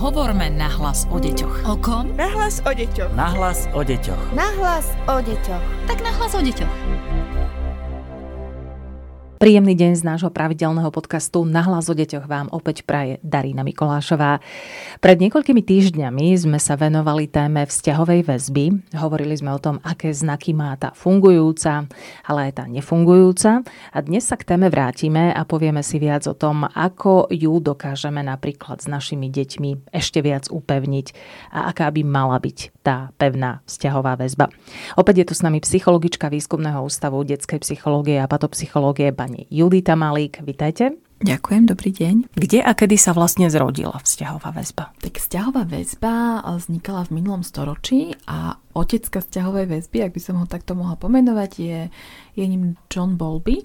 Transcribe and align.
Hovorme 0.00 0.48
nahlas 0.48 1.04
o 1.12 1.20
deťoch. 1.20 1.68
O 1.68 1.76
kom? 1.76 2.16
Nahlas 2.16 2.64
o 2.64 2.72
deťoch. 2.72 3.12
Nahlas 3.12 3.68
o 3.76 3.84
deťoch. 3.84 4.32
Nahlas 4.32 4.96
o 5.04 5.20
deťoch. 5.20 5.60
Tak 5.84 6.00
nahlas 6.00 6.32
o 6.32 6.40
deťoch. 6.40 6.72
Príjemný 9.40 9.72
deň 9.72 9.92
z 9.96 10.04
nášho 10.04 10.28
pravidelného 10.28 10.92
podcastu 10.92 11.48
Na 11.48 11.64
hlas 11.64 11.88
o 11.88 11.96
deťoch 11.96 12.28
vám 12.28 12.52
opäť 12.52 12.84
praje 12.84 13.16
Darína 13.24 13.64
Mikolášová. 13.64 14.36
Pred 15.00 15.16
niekoľkými 15.16 15.64
týždňami 15.64 16.36
sme 16.36 16.60
sa 16.60 16.76
venovali 16.76 17.24
téme 17.24 17.64
vzťahovej 17.64 18.20
väzby. 18.28 18.92
Hovorili 19.00 19.32
sme 19.32 19.56
o 19.56 19.62
tom, 19.62 19.80
aké 19.80 20.12
znaky 20.12 20.52
má 20.52 20.76
tá 20.76 20.92
fungujúca, 20.92 21.88
ale 22.28 22.52
aj 22.52 22.60
tá 22.60 22.64
nefungujúca. 22.68 23.64
A 23.96 23.98
dnes 24.04 24.28
sa 24.28 24.36
k 24.36 24.44
téme 24.44 24.68
vrátime 24.68 25.32
a 25.32 25.40
povieme 25.48 25.80
si 25.80 25.96
viac 25.96 26.28
o 26.28 26.36
tom, 26.36 26.68
ako 26.68 27.32
ju 27.32 27.64
dokážeme 27.64 28.20
napríklad 28.20 28.84
s 28.84 28.92
našimi 28.92 29.32
deťmi 29.32 29.88
ešte 29.88 30.20
viac 30.20 30.52
upevniť 30.52 31.16
a 31.56 31.72
aká 31.72 31.88
by 31.88 32.04
mala 32.04 32.36
byť 32.36 32.76
tá 32.84 33.08
pevná 33.16 33.64
vzťahová 33.64 34.20
väzba. 34.20 34.52
Opäť 35.00 35.24
je 35.24 35.26
tu 35.32 35.34
s 35.36 35.40
nami 35.40 35.64
psychologička 35.64 36.28
výskumného 36.28 36.84
ústavu 36.84 37.24
detskej 37.24 37.64
psychológie 37.64 38.20
a 38.20 38.28
patopsychológie 38.28 39.16
pani 39.30 39.46
Judita 39.46 39.94
Malík. 39.94 40.42
Vitajte. 40.42 40.98
Ďakujem, 41.22 41.70
dobrý 41.70 41.94
deň. 41.94 42.14
Kde 42.34 42.66
a 42.66 42.74
kedy 42.74 42.98
sa 42.98 43.14
vlastne 43.14 43.46
zrodila 43.46 43.94
vzťahová 44.02 44.50
väzba? 44.50 44.90
Tak 44.98 45.22
vzťahová 45.22 45.70
väzba 45.70 46.42
vznikala 46.42 47.06
v 47.06 47.22
minulom 47.22 47.46
storočí 47.46 48.18
a 48.26 48.58
otecka 48.74 49.22
vzťahovej 49.22 49.66
väzby, 49.70 49.98
ak 50.02 50.10
by 50.16 50.20
som 50.20 50.34
ho 50.42 50.50
takto 50.50 50.74
mohla 50.74 50.98
pomenovať, 50.98 51.50
je, 51.62 51.80
je 52.34 52.44
ním 52.48 52.74
John 52.90 53.14
Bowlby. 53.14 53.62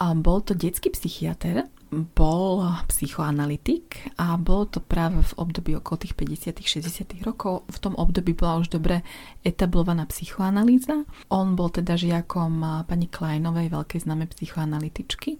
A 0.00 0.16
bol 0.16 0.40
to 0.40 0.56
detský 0.56 0.88
psychiatr, 0.88 1.68
bol 1.90 2.66
psychoanalytik 2.90 4.10
a 4.18 4.34
bolo 4.34 4.66
to 4.66 4.82
práve 4.82 5.22
v 5.22 5.32
období 5.38 5.78
okolo 5.78 6.02
tých 6.02 6.18
50 6.18 6.58
60 6.58 7.22
rokov. 7.22 7.62
V 7.70 7.78
tom 7.78 7.94
období 7.94 8.34
bola 8.34 8.58
už 8.58 8.74
dobre 8.74 9.06
etablovaná 9.46 10.04
psychoanalýza. 10.10 11.06
On 11.30 11.54
bol 11.54 11.70
teda 11.70 11.94
žiakom 11.94 12.84
pani 12.90 13.06
Kleinovej, 13.06 13.70
veľkej 13.70 14.02
známej 14.02 14.34
psychoanalytičky. 14.34 15.38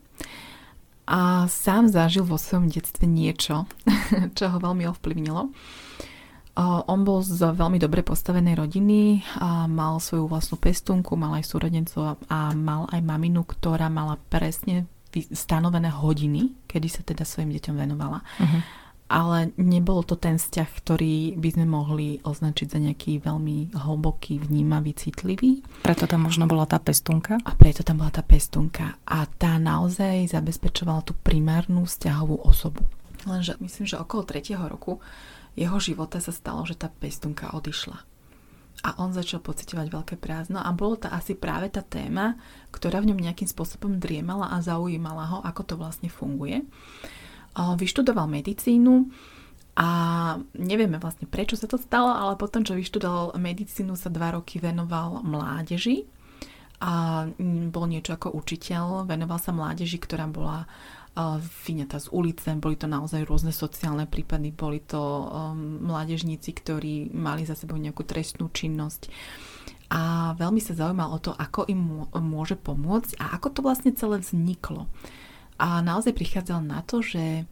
A 1.07 1.47
sám 1.47 1.87
zažil 1.87 2.27
vo 2.27 2.35
svojom 2.35 2.67
detstve 2.71 3.07
niečo, 3.07 3.67
čo 4.39 4.45
ho 4.51 4.59
veľmi 4.59 4.87
ovplyvnilo. 4.91 5.51
On 6.57 7.01
bol 7.05 7.21
z 7.21 7.37
veľmi 7.53 7.77
dobre 7.77 8.01
postavenej 8.01 8.57
rodiny, 8.57 9.21
a 9.37 9.69
mal 9.69 10.01
svoju 10.01 10.25
vlastnú 10.25 10.57
pestunku, 10.57 11.13
mal 11.13 11.37
aj 11.37 11.45
súrodencov 11.45 12.17
a 12.33 12.57
mal 12.57 12.89
aj 12.89 13.05
maminu, 13.05 13.45
ktorá 13.45 13.93
mala 13.93 14.17
presne 14.33 14.89
stanovené 15.25 15.89
hodiny, 15.89 16.53
kedy 16.67 16.89
sa 16.91 17.01
teda 17.07 17.25
svojim 17.25 17.55
deťom 17.57 17.77
venovala. 17.79 18.21
Uh-huh. 18.21 18.61
Ale 19.07 19.55
nebol 19.55 20.03
to 20.03 20.19
ten 20.19 20.35
vzťah, 20.35 20.69
ktorý 20.83 21.39
by 21.39 21.49
sme 21.55 21.67
mohli 21.71 22.19
označiť 22.27 22.67
za 22.67 22.83
nejaký 22.83 23.23
veľmi 23.23 23.71
hlboký, 23.79 24.43
vnímavý, 24.43 24.99
citlivý. 24.99 25.63
Preto 25.87 26.11
tam 26.11 26.27
možno 26.27 26.51
bola 26.51 26.67
tá 26.67 26.83
pestunka? 26.83 27.39
A 27.47 27.55
preto 27.55 27.87
tam 27.87 28.03
bola 28.03 28.11
tá 28.11 28.27
pestunka. 28.27 28.99
A 29.07 29.31
tá 29.31 29.63
naozaj 29.63 30.27
zabezpečovala 30.35 31.07
tú 31.07 31.15
primárnu 31.23 31.87
vzťahovú 31.87 32.43
osobu. 32.43 32.83
Lenže 33.31 33.55
myslím, 33.63 33.87
že 33.87 34.03
okolo 34.03 34.27
tretieho 34.27 34.67
roku 34.67 34.99
jeho 35.55 35.79
života 35.79 36.19
sa 36.19 36.35
stalo, 36.35 36.67
že 36.67 36.75
tá 36.75 36.91
pestunka 36.91 37.55
odišla 37.55 38.16
a 38.87 38.95
on 39.03 39.11
začal 39.11 39.43
pocitovať 39.43 39.91
veľké 39.91 40.15
prázdno 40.23 40.63
a 40.63 40.71
bolo 40.71 40.95
to 40.95 41.11
asi 41.11 41.35
práve 41.35 41.75
tá 41.75 41.83
téma, 41.83 42.39
ktorá 42.71 43.03
v 43.03 43.11
ňom 43.11 43.19
nejakým 43.19 43.51
spôsobom 43.51 43.99
driemala 43.99 44.55
a 44.55 44.63
zaujímala 44.63 45.27
ho, 45.27 45.39
ako 45.43 45.63
to 45.67 45.75
vlastne 45.75 46.07
funguje. 46.07 46.63
Vyštudoval 47.59 48.31
medicínu 48.31 49.11
a 49.75 49.89
nevieme 50.55 51.03
vlastne 51.03 51.27
prečo 51.27 51.59
sa 51.59 51.67
to 51.67 51.83
stalo, 51.83 52.15
ale 52.15 52.39
potom, 52.39 52.63
čo 52.63 52.79
vyštudoval 52.79 53.35
medicínu, 53.35 53.99
sa 53.99 54.07
dva 54.07 54.39
roky 54.39 54.63
venoval 54.63 55.27
mládeži 55.27 56.07
a 56.81 57.25
bol 57.73 57.87
niečo 57.89 58.17
ako 58.17 58.37
učiteľ, 58.37 59.09
venoval 59.09 59.41
sa 59.41 59.53
mládeži, 59.53 59.97
ktorá 59.97 60.29
bola 60.29 60.69
vyňatá 61.65 61.97
z 61.97 62.13
ulice, 62.13 62.53
boli 62.61 62.77
to 62.77 62.85
naozaj 62.85 63.25
rôzne 63.25 63.49
sociálne 63.49 64.05
prípady, 64.05 64.53
boli 64.53 64.85
to 64.85 65.01
um, 65.01 65.81
mládežníci, 65.89 66.53
ktorí 66.53 67.09
mali 67.17 67.49
za 67.49 67.57
sebou 67.57 67.81
nejakú 67.81 68.05
trestnú 68.05 68.53
činnosť 68.53 69.09
a 69.87 70.35
veľmi 70.35 70.59
sa 70.59 70.75
zaujímal 70.75 71.15
o 71.15 71.23
to, 71.23 71.31
ako 71.31 71.65
im 71.71 72.11
môže 72.13 72.59
pomôcť 72.59 73.23
a 73.23 73.39
ako 73.39 73.49
to 73.55 73.61
vlastne 73.63 73.95
celé 73.95 74.19
vzniklo. 74.19 74.91
A 75.63 75.79
naozaj 75.81 76.13
prichádzal 76.13 76.61
na 76.67 76.83
to, 76.83 77.01
že 77.01 77.47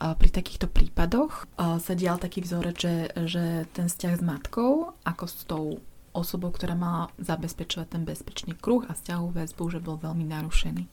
pri 0.00 0.30
takýchto 0.32 0.70
prípadoch 0.70 1.50
sa 1.58 1.92
dial 1.98 2.16
taký 2.16 2.40
vzorec, 2.46 2.76
že, 2.78 2.94
že 3.26 3.44
ten 3.74 3.90
vzťah 3.90 4.14
s 4.16 4.22
matkou, 4.22 4.96
ako 5.02 5.24
s 5.26 5.36
tou 5.44 5.64
osobou, 6.12 6.50
ktorá 6.54 6.74
mala 6.74 7.10
zabezpečovať 7.22 7.86
ten 7.94 8.02
bezpečný 8.06 8.58
kruh 8.58 8.86
a 8.88 8.94
vzťahovú 8.94 9.36
väzbu, 9.36 9.64
že 9.70 9.80
bol 9.84 9.96
veľmi 9.98 10.26
narušený. 10.26 10.84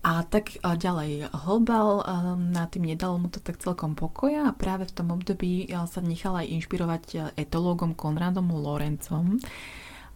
A 0.00 0.24
tak 0.24 0.56
ďalej 0.64 1.28
hlbal, 1.28 2.08
na 2.40 2.64
tým 2.72 2.88
nedalo 2.88 3.20
mu 3.20 3.28
to 3.28 3.36
tak 3.36 3.60
celkom 3.60 3.92
pokoja 3.92 4.48
a 4.48 4.56
práve 4.56 4.88
v 4.88 4.96
tom 4.96 5.12
období 5.12 5.68
sa 5.68 6.00
nechal 6.00 6.40
aj 6.40 6.48
inšpirovať 6.48 7.36
etológom 7.36 7.92
Konradom 7.92 8.48
Lorencom. 8.48 9.36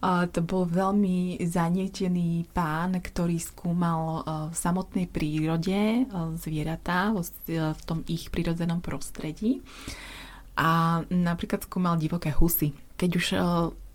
To 0.05 0.39
bol 0.41 0.65
veľmi 0.65 1.37
zanietený 1.37 2.49
pán, 2.49 2.97
ktorý 2.97 3.37
skúmal 3.37 4.25
v 4.49 4.55
samotnej 4.57 5.05
prírode 5.05 6.09
zvieratá 6.41 7.13
v 7.45 7.81
tom 7.85 8.01
ich 8.09 8.33
prírodzenom 8.33 8.81
prostredí. 8.81 9.61
A 10.57 11.05
napríklad 11.13 11.61
skúmal 11.61 12.01
divoké 12.01 12.33
husy. 12.33 12.73
Keď 12.97 13.09
už 13.13 13.25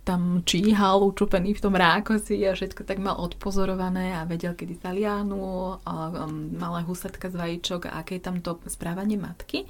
tam 0.05 0.43
číhal 0.49 1.05
učupený 1.05 1.55
v 1.55 1.63
tom 1.63 1.77
rákosi 1.77 2.41
a 2.49 2.57
všetko 2.57 2.89
tak 2.89 2.99
mal 2.99 3.21
odpozorované 3.21 4.17
a 4.17 4.25
vedel, 4.25 4.57
kedy 4.57 4.75
sa 4.81 4.97
liahnu, 4.97 5.41
a 5.85 5.93
um, 6.27 6.57
malé 6.57 6.83
husatka 6.89 7.29
z 7.29 7.37
vajíčok 7.37 7.93
a 7.93 8.01
aké 8.01 8.17
je 8.17 8.25
tam 8.25 8.41
to 8.41 8.57
správanie 8.67 9.21
matky, 9.21 9.69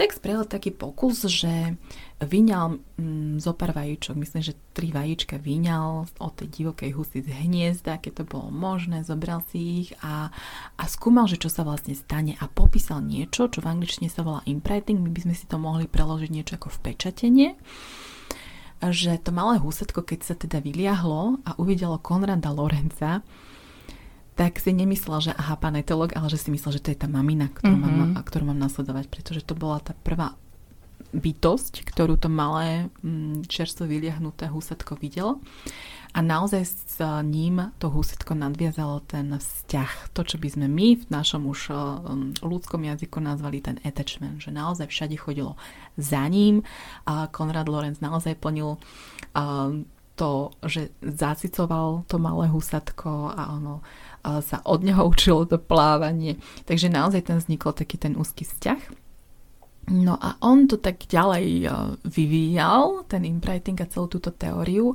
tak 0.00 0.16
spravil 0.16 0.48
taký 0.48 0.72
pokus, 0.72 1.28
že 1.28 1.76
vyňal 2.24 2.80
mm, 2.96 3.36
zo 3.36 3.52
pár 3.52 3.76
vajíčok, 3.76 4.16
myslím, 4.16 4.40
že 4.40 4.56
tri 4.72 4.88
vajíčka 4.88 5.36
vyňal 5.36 6.08
od 6.16 6.32
tej 6.40 6.48
divokej 6.48 6.96
husy 6.96 7.20
z 7.20 7.28
hniezda, 7.28 8.00
keď 8.00 8.24
to 8.24 8.24
bolo 8.24 8.48
možné, 8.48 9.04
zobral 9.04 9.44
si 9.52 9.84
ich 9.84 9.90
a, 10.00 10.32
a 10.80 10.84
skúmal, 10.88 11.28
že 11.28 11.36
čo 11.36 11.52
sa 11.52 11.68
vlastne 11.68 11.92
stane 11.92 12.32
a 12.40 12.48
popísal 12.48 13.04
niečo, 13.04 13.52
čo 13.52 13.60
v 13.60 13.76
angličtine 13.76 14.08
sa 14.08 14.24
volá 14.24 14.40
imprinting, 14.48 15.04
my 15.04 15.12
by 15.12 15.20
sme 15.20 15.34
si 15.36 15.44
to 15.44 15.60
mohli 15.60 15.84
preložiť 15.84 16.30
niečo 16.32 16.56
ako 16.56 16.72
vpečatenie 16.80 17.60
že 18.88 19.20
to 19.20 19.30
malé 19.36 19.60
húsetko, 19.60 20.00
keď 20.00 20.20
sa 20.24 20.34
teda 20.34 20.64
vyliahlo 20.64 21.44
a 21.44 21.52
uvidelo 21.60 22.00
Konrada 22.00 22.48
Lorenza, 22.48 23.20
tak 24.40 24.56
si 24.56 24.72
nemyslela, 24.72 25.20
že 25.20 25.32
aha, 25.36 25.60
pán 25.60 25.76
etolog, 25.76 26.16
ale 26.16 26.32
že 26.32 26.40
si 26.40 26.48
myslel, 26.48 26.80
že 26.80 26.82
to 26.82 26.90
je 26.96 26.98
tá 27.04 27.04
mamina, 27.04 27.52
ktorú, 27.52 27.76
mm-hmm. 27.76 28.16
mám, 28.16 28.24
ktorú 28.24 28.44
mám 28.48 28.56
nasledovať, 28.56 29.12
pretože 29.12 29.44
to 29.44 29.52
bola 29.52 29.84
tá 29.84 29.92
prvá 29.92 30.32
bytosť, 31.10 31.82
ktorú 31.86 32.16
to 32.16 32.30
malé 32.30 32.90
mm, 33.02 33.46
čerstvo 33.50 33.86
vyliahnuté 33.86 34.46
húsetko 34.46 34.94
videlo. 34.98 35.42
A 36.10 36.26
naozaj 36.26 36.62
s 36.66 36.98
ním 37.22 37.70
to 37.78 37.86
húsetko 37.86 38.34
nadviazalo 38.34 38.98
ten 39.06 39.30
vzťah. 39.30 40.10
To, 40.10 40.26
čo 40.26 40.42
by 40.42 40.48
sme 40.50 40.66
my 40.66 40.98
v 40.98 41.06
našom 41.06 41.46
už 41.46 41.70
um, 41.70 42.34
ľudskom 42.42 42.82
jazyku 42.82 43.22
nazvali 43.22 43.62
ten 43.62 43.78
attachment, 43.86 44.42
že 44.42 44.50
naozaj 44.50 44.90
všade 44.90 45.14
chodilo 45.14 45.54
za 45.94 46.26
ním. 46.26 46.66
A 47.06 47.30
Konrad 47.30 47.70
Lorenz 47.70 48.02
naozaj 48.02 48.42
plnil 48.42 48.74
um, 49.38 49.86
to, 50.18 50.50
že 50.66 50.90
zacicoval 51.00 52.04
to 52.10 52.18
malé 52.18 52.50
husatko 52.50 53.32
a 53.32 53.56
ono 53.56 53.80
sa 54.20 54.60
od 54.68 54.84
neho 54.84 55.00
učilo 55.08 55.48
to 55.48 55.56
plávanie. 55.56 56.36
Takže 56.68 56.92
naozaj 56.92 57.24
ten 57.24 57.40
vznikol 57.40 57.72
taký 57.72 57.96
ten 57.96 58.20
úzky 58.20 58.44
vzťah. 58.44 59.09
No 59.90 60.14
a 60.14 60.38
on 60.38 60.70
to 60.70 60.78
tak 60.78 61.02
ďalej 61.10 61.66
vyvíjal, 62.06 63.10
ten 63.10 63.26
imprinting 63.26 63.82
a 63.82 63.90
celú 63.90 64.06
túto 64.06 64.30
teóriu 64.30 64.94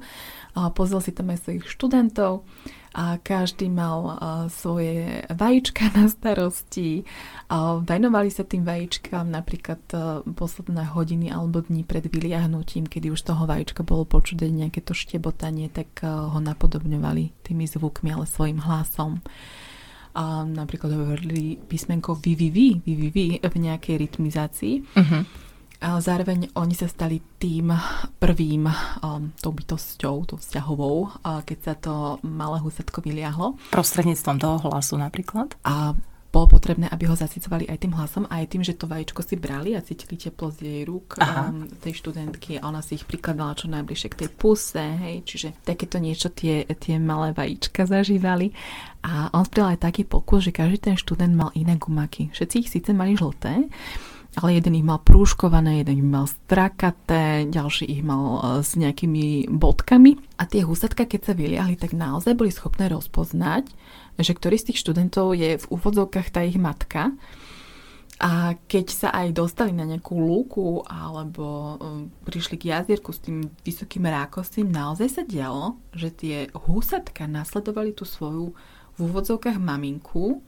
pozval 0.55 1.03
si 1.03 1.11
tam 1.11 1.35
aj 1.35 1.43
svojich 1.43 1.67
študentov 1.67 2.47
a 2.95 3.19
každý 3.19 3.67
mal 3.67 4.15
svoje 4.47 5.27
vajíčka 5.27 5.91
na 5.99 6.07
starosti. 6.07 7.03
Venovali 7.83 8.31
sa 8.31 8.47
tým 8.47 8.63
vajíčkám 8.63 9.27
napríklad 9.27 9.83
posledné 10.23 10.95
hodiny 10.95 11.27
alebo 11.27 11.59
dní 11.59 11.83
pred 11.83 12.07
vyliahnutím, 12.07 12.87
kedy 12.87 13.11
už 13.11 13.19
toho 13.19 13.43
vajíčka 13.43 13.83
bolo 13.83 14.07
počuť 14.07 14.47
nejaké 14.47 14.79
to 14.79 14.95
štebotanie, 14.95 15.67
tak 15.67 16.07
ho 16.07 16.39
napodobňovali 16.39 17.43
tými 17.43 17.67
zvukmi, 17.67 18.15
ale 18.15 18.23
svojim 18.23 18.63
hlasom 18.63 19.19
a 20.15 20.47
napríklad 20.47 20.95
hovorili 20.95 21.59
písmenko 21.59 22.15
VVV, 22.15 22.81
VVV 22.87 23.43
v 23.43 23.55
nejakej 23.59 23.95
rytmizácii. 23.99 24.73
Uh-huh. 24.95 25.21
A 25.83 25.99
zároveň 25.99 26.47
oni 26.55 26.71
sa 26.71 26.87
stali 26.87 27.19
tým 27.35 27.75
prvým 28.17 28.65
um, 28.65 29.29
tou 29.37 29.51
bytosťou, 29.51 30.23
tou 30.23 30.39
vzťahovou, 30.39 30.95
uh, 31.21 31.43
keď 31.43 31.57
sa 31.59 31.73
to 31.75 31.93
malé 32.23 32.63
husetko 32.63 33.03
vyliahlo. 33.03 33.59
Prostredníctvom 33.75 34.39
toho 34.39 34.57
hlasu 34.71 34.95
napríklad? 34.95 35.53
A 35.67 35.93
bolo 36.35 36.51
potrebné, 36.51 36.91
aby 36.91 37.07
ho 37.07 37.15
zasycovali 37.15 37.71
aj 37.71 37.79
tým 37.79 37.95
hlasom, 37.95 38.27
aj 38.27 38.51
tým, 38.51 38.59
že 38.59 38.75
to 38.75 38.91
vajíčko 38.91 39.23
si 39.23 39.39
brali 39.39 39.71
a 39.71 39.79
cítili 39.79 40.19
teplo 40.19 40.51
z 40.51 40.67
jej 40.67 40.83
rúk 40.83 41.15
um, 41.15 41.63
tej 41.79 42.03
študentky 42.03 42.59
a 42.59 42.67
ona 42.67 42.83
si 42.83 42.99
ich 42.99 43.07
prikladala 43.07 43.55
čo 43.55 43.71
najbližšie 43.71 44.11
k 44.11 44.19
tej 44.27 44.29
puse, 44.35 44.83
hej, 44.83 45.23
čiže 45.23 45.55
takéto 45.63 45.95
niečo 45.95 46.27
tie, 46.27 46.67
tie 46.67 46.99
malé 46.99 47.31
vajíčka 47.31 47.87
zažívali. 47.87 48.51
A 49.07 49.31
on 49.31 49.47
spravil 49.47 49.79
aj 49.79 49.87
taký 49.87 50.03
pokus, 50.03 50.43
že 50.43 50.51
každý 50.51 50.91
ten 50.91 50.99
študent 50.99 51.31
mal 51.31 51.55
iné 51.55 51.79
gumaky. 51.79 52.35
Všetci 52.35 52.55
ich 52.59 52.71
síce 52.73 52.91
mali 52.91 53.15
žlté, 53.15 53.71
ale 54.35 54.59
jeden 54.59 54.75
ich 54.75 54.83
mal 54.83 54.99
prúškované, 54.99 55.79
jeden 55.79 56.03
ich 56.03 56.03
mal 56.03 56.27
strakaté, 56.27 57.47
ďalší 57.47 57.87
ich 57.87 58.03
mal 58.03 58.23
e, 58.35 58.39
s 58.59 58.75
nejakými 58.75 59.47
bodkami. 59.47 60.19
A 60.35 60.43
tie 60.43 60.67
husatka, 60.67 61.07
keď 61.07 61.31
sa 61.31 61.33
vyliahli, 61.37 61.79
tak 61.79 61.95
naozaj 61.95 62.35
boli 62.35 62.51
schopné 62.51 62.91
rozpoznať, 62.91 63.71
že 64.19 64.33
ktorý 64.35 64.55
z 64.59 64.71
tých 64.71 64.81
študentov 64.81 65.35
je 65.35 65.59
v 65.59 65.65
úvodzovkách 65.69 66.29
tá 66.31 66.41
ich 66.43 66.59
matka. 66.59 67.15
A 68.15 68.55
keď 68.71 68.85
sa 68.95 69.09
aj 69.11 69.35
dostali 69.35 69.75
na 69.75 69.83
nejakú 69.83 70.15
lúku 70.15 70.79
alebo 70.87 71.75
um, 71.75 72.07
prišli 72.23 72.55
k 72.55 72.71
jazierku 72.71 73.11
s 73.11 73.19
tým 73.19 73.51
vysokým 73.67 74.07
rákosím, 74.07 74.71
naozaj 74.71 75.09
sa 75.11 75.23
dialo, 75.27 75.75
že 75.91 76.15
tie 76.15 76.37
húsatka 76.55 77.27
nasledovali 77.27 77.91
tú 77.91 78.07
svoju 78.07 78.55
v 78.95 78.99
úvodzovkách 79.03 79.59
maminku 79.59 80.39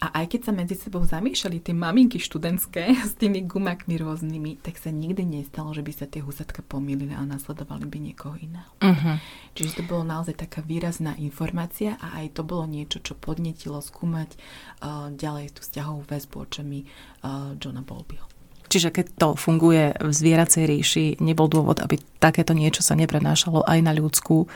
a 0.00 0.24
aj 0.24 0.32
keď 0.32 0.40
sa 0.48 0.52
medzi 0.56 0.80
sebou 0.80 1.04
zamýšľali 1.04 1.60
tie 1.60 1.76
maminky 1.76 2.16
študentské 2.16 2.96
s 3.10 3.20
tými 3.20 3.44
gumakmi 3.44 4.00
rôznymi, 4.00 4.64
tak 4.64 4.80
sa 4.80 4.88
nikdy 4.88 5.28
nestalo, 5.28 5.76
že 5.76 5.84
by 5.84 5.92
sa 5.92 6.08
tie 6.08 6.24
husatka 6.24 6.64
pomýlili 6.64 7.12
a 7.12 7.20
nasledovali 7.28 7.84
by 7.84 7.98
niekoho 8.00 8.40
iného. 8.40 8.72
Uh-huh. 8.80 9.20
Čiže 9.52 9.80
to 9.80 9.82
bolo 9.84 10.08
naozaj 10.08 10.40
taká 10.40 10.64
výrazná 10.64 11.12
informácia 11.20 12.00
a 12.00 12.24
aj 12.24 12.40
to 12.40 12.42
bolo 12.48 12.64
niečo, 12.64 13.04
čo 13.04 13.12
podnetilo 13.12 13.84
skúmať 13.84 14.32
uh, 14.32 15.12
ďalej 15.12 15.52
tú 15.52 15.60
vzťahovú 15.68 16.08
väzbu 16.08 16.36
očami 16.48 16.78
uh, 16.86 17.52
Johna 17.60 17.84
Bolbyho. 17.84 18.29
Čiže 18.70 18.94
keď 18.94 19.06
to 19.18 19.28
funguje 19.34 19.98
v 19.98 20.12
zvieracej 20.14 20.64
ríši, 20.70 21.06
nebol 21.18 21.50
dôvod, 21.50 21.82
aby 21.82 21.98
takéto 22.22 22.54
niečo 22.54 22.86
sa 22.86 22.94
neprenášalo 22.94 23.66
aj 23.66 23.78
na 23.82 23.90
ľudskú 23.90 24.46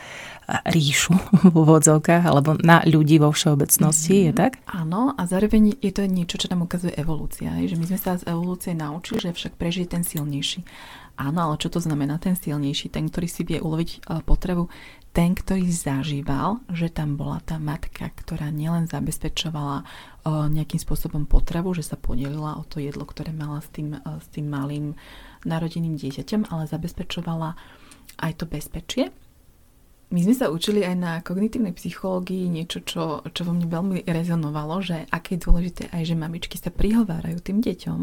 ríšu 0.70 1.18
v 1.50 1.54
úvodzovkách, 1.54 2.22
alebo 2.22 2.54
na 2.62 2.86
ľudí 2.86 3.18
vo 3.18 3.34
všeobecnosti, 3.34 4.14
mm-hmm. 4.14 4.28
je 4.30 4.32
tak? 4.38 4.52
Áno, 4.70 5.18
a 5.18 5.22
zároveň 5.26 5.74
je 5.82 5.90
to 5.90 6.06
niečo, 6.06 6.38
čo 6.38 6.46
nám 6.46 6.62
ukazuje 6.62 6.94
evolúcia. 6.94 7.50
Že 7.58 7.74
my 7.74 7.84
sme 7.90 7.98
sa 7.98 8.14
z 8.14 8.28
evolúcie 8.30 8.72
naučili, 8.76 9.18
že 9.18 9.34
však 9.34 9.58
prežije 9.58 9.90
ten 9.90 10.06
silnejší. 10.06 10.62
Áno, 11.14 11.38
ale 11.46 11.54
čo 11.62 11.70
to 11.70 11.78
znamená 11.78 12.18
ten 12.18 12.34
silnejší? 12.34 12.90
Ten, 12.90 13.06
ktorý 13.06 13.28
si 13.30 13.46
vie 13.46 13.62
uloviť 13.62 13.90
e, 13.90 13.98
potrebu, 14.26 14.66
ten, 15.14 15.30
ktorý 15.30 15.70
zažíval, 15.70 16.58
že 16.74 16.90
tam 16.90 17.14
bola 17.14 17.38
tá 17.38 17.62
matka, 17.62 18.10
ktorá 18.10 18.50
nielen 18.50 18.90
zabezpečovala 18.90 19.86
uh, 19.86 20.50
nejakým 20.50 20.82
spôsobom 20.82 21.22
potravu, 21.30 21.70
že 21.70 21.86
sa 21.86 21.94
podelila 21.94 22.58
o 22.58 22.66
to 22.66 22.82
jedlo, 22.82 23.06
ktoré 23.06 23.30
mala 23.30 23.62
s 23.62 23.70
tým, 23.70 23.94
uh, 23.94 24.18
s 24.18 24.26
tým 24.34 24.50
malým 24.50 24.98
narodeným 25.46 25.94
dieťaťom, 25.94 26.50
ale 26.50 26.66
zabezpečovala 26.66 27.54
aj 28.26 28.32
to 28.42 28.44
bezpečie. 28.50 29.14
My 30.10 30.18
sme 30.26 30.34
sa 30.34 30.50
učili 30.50 30.82
aj 30.82 30.96
na 30.98 31.12
kognitívnej 31.22 31.78
psychológii 31.78 32.50
niečo, 32.50 32.82
čo, 32.82 33.22
čo 33.22 33.40
vo 33.46 33.54
mne 33.54 33.70
veľmi 33.70 33.98
rezonovalo, 34.10 34.82
že 34.82 35.06
aké 35.14 35.38
je 35.38 35.46
dôležité 35.46 35.82
aj, 35.94 36.10
že 36.10 36.18
mamičky 36.18 36.58
sa 36.58 36.74
prihovárajú 36.74 37.38
tým 37.38 37.62
deťom, 37.62 38.00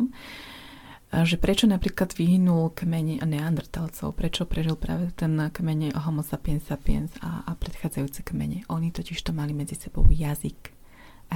že 1.12 1.36
prečo 1.36 1.68
napríklad 1.68 2.16
vyhynul 2.16 2.72
kmene 2.72 3.19
neandertalcov, 3.19 4.16
prečo 4.16 4.48
prežil 4.48 4.80
práve 4.80 5.12
ten 5.12 5.36
kmene 5.36 5.92
homo 6.08 6.24
sapiens 6.24 6.63
sapiens 6.63 7.12
a, 7.19 7.44
a 7.44 7.52
predchádzajúce 7.52 8.24
kmene. 8.24 8.63
Oni 8.72 8.96
totiž 8.96 9.19
to 9.19 9.36
mali 9.36 9.52
medzi 9.52 9.75
sebou 9.75 10.08
jazyk 10.08 10.72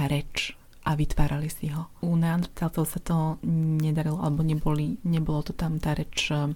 a 0.00 0.08
reč 0.08 0.56
a 0.86 0.96
vytvárali 0.96 1.50
si 1.52 1.68
ho. 1.74 1.92
U 2.00 2.16
neandertalcov 2.16 2.84
sa 2.88 3.00
to 3.04 3.42
nedarilo, 3.82 4.22
alebo 4.22 4.40
neboli, 4.40 4.96
nebolo 5.04 5.42
to 5.42 5.52
tam 5.52 5.76
tá 5.76 5.92
reč 5.92 6.30
eh, 6.32 6.48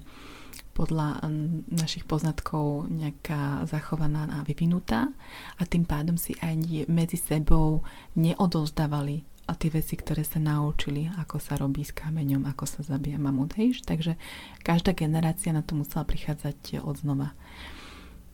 podľa 0.71 1.21
mm, 1.21 1.75
našich 1.77 2.07
poznatkov 2.07 2.89
nejaká 2.89 3.67
zachovaná 3.67 4.31
a 4.33 4.47
vyvinutá 4.47 5.11
a 5.59 5.63
tým 5.67 5.85
pádom 5.85 6.15
si 6.15 6.33
aj 6.41 6.87
medzi 6.89 7.19
sebou 7.19 7.83
neodozdávali 8.15 9.27
a 9.51 9.59
tie 9.59 9.75
veci, 9.75 9.99
ktoré 9.99 10.23
sa 10.23 10.39
naučili, 10.39 11.11
ako 11.19 11.43
sa 11.43 11.59
robí 11.59 11.83
s 11.83 11.91
kameňom, 11.91 12.47
ako 12.47 12.71
sa 12.71 12.87
zabíja 12.87 13.19
mamut. 13.19 13.59
Hej? 13.59 13.83
Takže 13.83 14.15
každá 14.63 14.95
generácia 14.95 15.51
na 15.51 15.67
to 15.67 15.75
musela 15.75 16.07
prichádzať 16.07 16.79
od 16.87 17.03
znova 17.03 17.35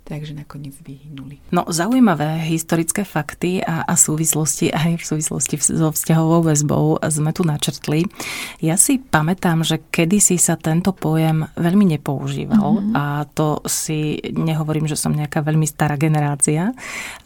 takže 0.06 0.38
nakoniec 0.38 0.78
vyhynuli. 0.86 1.42
No, 1.50 1.66
zaujímavé 1.66 2.38
historické 2.46 3.02
fakty 3.02 3.58
a, 3.58 3.82
a 3.82 3.98
súvislosti 3.98 4.70
aj 4.70 5.02
v 5.02 5.04
súvislosti 5.04 5.58
so 5.66 5.90
vzťahovou 5.90 6.46
väzbou 6.46 7.02
sme 7.10 7.34
tu 7.34 7.42
načrtli. 7.42 8.06
Ja 8.62 8.78
si 8.78 9.02
pamätám, 9.02 9.66
že 9.66 9.82
kedysi 9.90 10.38
sa 10.38 10.54
tento 10.54 10.94
pojem 10.94 11.50
veľmi 11.58 11.98
nepoužíval 11.98 12.70
mm-hmm. 12.78 12.94
a 12.94 13.26
to 13.34 13.58
si 13.66 14.22
nehovorím, 14.30 14.86
že 14.86 14.94
som 14.94 15.10
nejaká 15.10 15.42
veľmi 15.42 15.66
stará 15.66 15.98
generácia. 15.98 16.70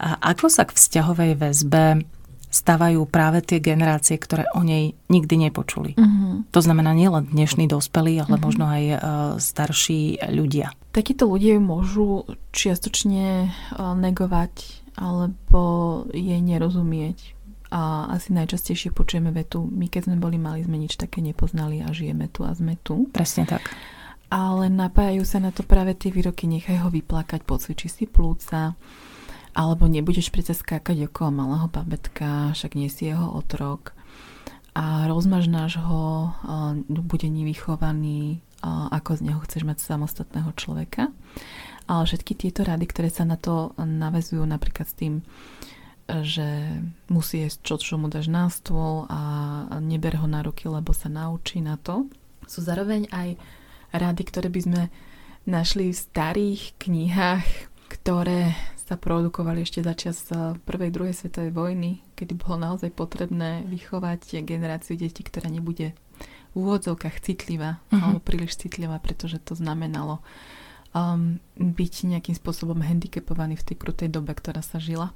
A 0.00 0.16
ako 0.32 0.48
sa 0.48 0.64
k 0.64 0.72
vzťahovej 0.72 1.32
väzbe 1.36 1.84
stávajú 2.50 3.06
práve 3.06 3.46
tie 3.46 3.62
generácie, 3.62 4.18
ktoré 4.18 4.50
o 4.58 4.66
nej 4.66 4.98
nikdy 5.06 5.48
nepočuli. 5.48 5.94
Uh-huh. 5.94 6.42
To 6.50 6.60
znamená 6.60 6.90
nielen 6.92 7.30
dnešní 7.30 7.70
dospelí, 7.70 8.18
ale 8.18 8.34
uh-huh. 8.36 8.44
možno 8.44 8.66
aj 8.66 8.82
uh, 8.90 8.98
starší 9.38 10.18
ľudia. 10.34 10.74
Takíto 10.90 11.30
ľudia 11.30 11.62
môžu 11.62 12.26
čiastočne 12.50 13.46
uh, 13.48 13.94
negovať 13.94 14.82
alebo 14.98 15.62
jej 16.10 16.42
nerozumieť. 16.42 17.38
A 17.70 18.10
asi 18.10 18.34
najčastejšie 18.34 18.90
počujeme 18.90 19.30
vetu, 19.30 19.62
my 19.62 19.86
keď 19.86 20.10
sme 20.10 20.16
boli 20.18 20.42
mali, 20.42 20.66
sme 20.66 20.74
nič 20.74 20.98
také 20.98 21.22
nepoznali 21.22 21.78
a 21.86 21.94
žijeme 21.94 22.26
tu 22.26 22.42
a 22.42 22.50
sme 22.50 22.74
tu. 22.82 23.06
Presne 23.14 23.46
tak. 23.46 23.62
Ale 24.26 24.66
napájajú 24.66 25.22
sa 25.22 25.38
na 25.38 25.54
to 25.54 25.62
práve 25.62 25.94
tie 25.94 26.10
výroky, 26.10 26.50
nechaj 26.50 26.82
ho 26.82 26.90
vyplakať, 26.90 27.46
pocviči 27.46 27.86
si 27.86 28.04
plúca, 28.10 28.74
alebo 29.54 29.90
nebudeš 29.90 30.30
predsa 30.30 30.54
skákať 30.54 31.10
okolo 31.10 31.30
malého 31.34 31.68
babetka, 31.70 32.54
však 32.54 32.78
nie 32.78 32.86
si 32.86 33.10
jeho 33.10 33.34
otrok 33.34 33.92
a 34.70 35.10
rozmažnáš 35.10 35.82
ho, 35.82 36.30
bude 36.86 37.26
nevychovaný, 37.26 38.38
ako 38.64 39.18
z 39.18 39.20
neho 39.26 39.40
chceš 39.42 39.66
mať 39.66 39.82
samostatného 39.82 40.54
človeka. 40.54 41.10
Ale 41.90 42.06
všetky 42.06 42.38
tieto 42.38 42.62
rady, 42.62 42.86
ktoré 42.86 43.10
sa 43.10 43.26
na 43.26 43.34
to 43.34 43.74
navezujú 43.76 44.46
napríklad 44.46 44.86
s 44.86 44.94
tým, 44.94 45.14
že 46.06 46.70
musí 47.10 47.42
jesť 47.46 47.58
čo, 47.66 47.74
čo 47.82 47.94
mu 47.98 48.06
dáš 48.06 48.30
na 48.30 48.46
stôl 48.46 49.10
a 49.10 49.20
neber 49.82 50.22
ho 50.22 50.26
na 50.30 50.46
ruky, 50.46 50.70
lebo 50.70 50.94
sa 50.94 51.10
naučí 51.10 51.58
na 51.58 51.74
to, 51.74 52.06
sú 52.46 52.62
zároveň 52.62 53.10
aj 53.10 53.38
rady, 53.90 54.22
ktoré 54.26 54.48
by 54.50 54.60
sme 54.62 54.82
našli 55.50 55.90
v 55.90 55.98
starých 55.98 56.62
knihách, 56.78 57.46
ktoré 57.90 58.54
sa 58.90 58.98
produkovali 58.98 59.62
ešte 59.62 59.86
za 59.86 59.94
čas 59.94 60.18
eh, 60.34 60.58
prvej, 60.66 60.90
druhej 60.90 61.14
svetovej 61.14 61.54
vojny, 61.54 62.02
kedy 62.18 62.34
bolo 62.34 62.58
naozaj 62.58 62.90
potrebné 62.90 63.62
vychovať 63.70 64.42
generáciu 64.42 64.98
detí, 64.98 65.22
ktorá 65.22 65.46
nebude 65.46 65.94
v 66.50 66.54
úvodzovkách 66.58 67.22
citlivá 67.22 67.78
uh-huh. 67.78 68.02
alebo 68.02 68.18
príliš 68.18 68.58
citlivá, 68.58 68.98
pretože 68.98 69.38
to 69.38 69.54
znamenalo 69.54 70.18
um, 70.90 71.38
byť 71.54 71.94
nejakým 72.10 72.34
spôsobom 72.34 72.82
handicapovaný 72.82 73.54
v 73.54 73.66
tej 73.70 73.76
krutej 73.78 74.10
dobe, 74.10 74.34
ktorá 74.34 74.58
sa 74.58 74.82
žila. 74.82 75.14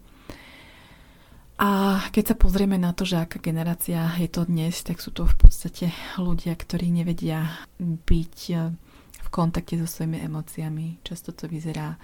A 1.59 1.99
keď 2.15 2.35
sa 2.35 2.37
pozrieme 2.39 2.79
na 2.79 2.95
to, 2.95 3.03
že 3.03 3.27
aká 3.27 3.43
generácia 3.43 4.07
je 4.23 4.31
to 4.31 4.47
dnes, 4.47 4.75
tak 4.87 5.03
sú 5.03 5.11
to 5.11 5.27
v 5.27 5.35
podstate 5.35 5.91
ľudia, 6.15 6.55
ktorí 6.55 6.95
nevedia 6.95 7.51
byť 7.83 8.39
eh, 8.55 8.71
v 9.19 9.29
kontakte 9.35 9.75
so 9.83 9.91
svojimi 9.91 10.23
emóciami. 10.23 11.03
Často 11.03 11.35
to 11.35 11.51
vyzerá 11.51 11.99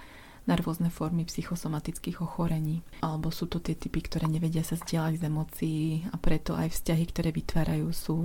na 0.49 0.57
rôzne 0.57 0.89
formy 0.89 1.21
psychosomatických 1.23 2.17
ochorení. 2.25 2.81
Alebo 3.05 3.29
sú 3.29 3.45
to 3.45 3.61
tie 3.61 3.77
typy, 3.77 4.01
ktoré 4.01 4.25
nevedia 4.25 4.65
sa 4.65 4.73
zdieľať 4.73 5.21
z 5.21 5.23
emócií 5.29 5.85
a 6.09 6.17
preto 6.17 6.57
aj 6.57 6.73
vzťahy, 6.73 7.03
ktoré 7.13 7.29
vytvárajú, 7.29 7.87
sú 7.93 8.17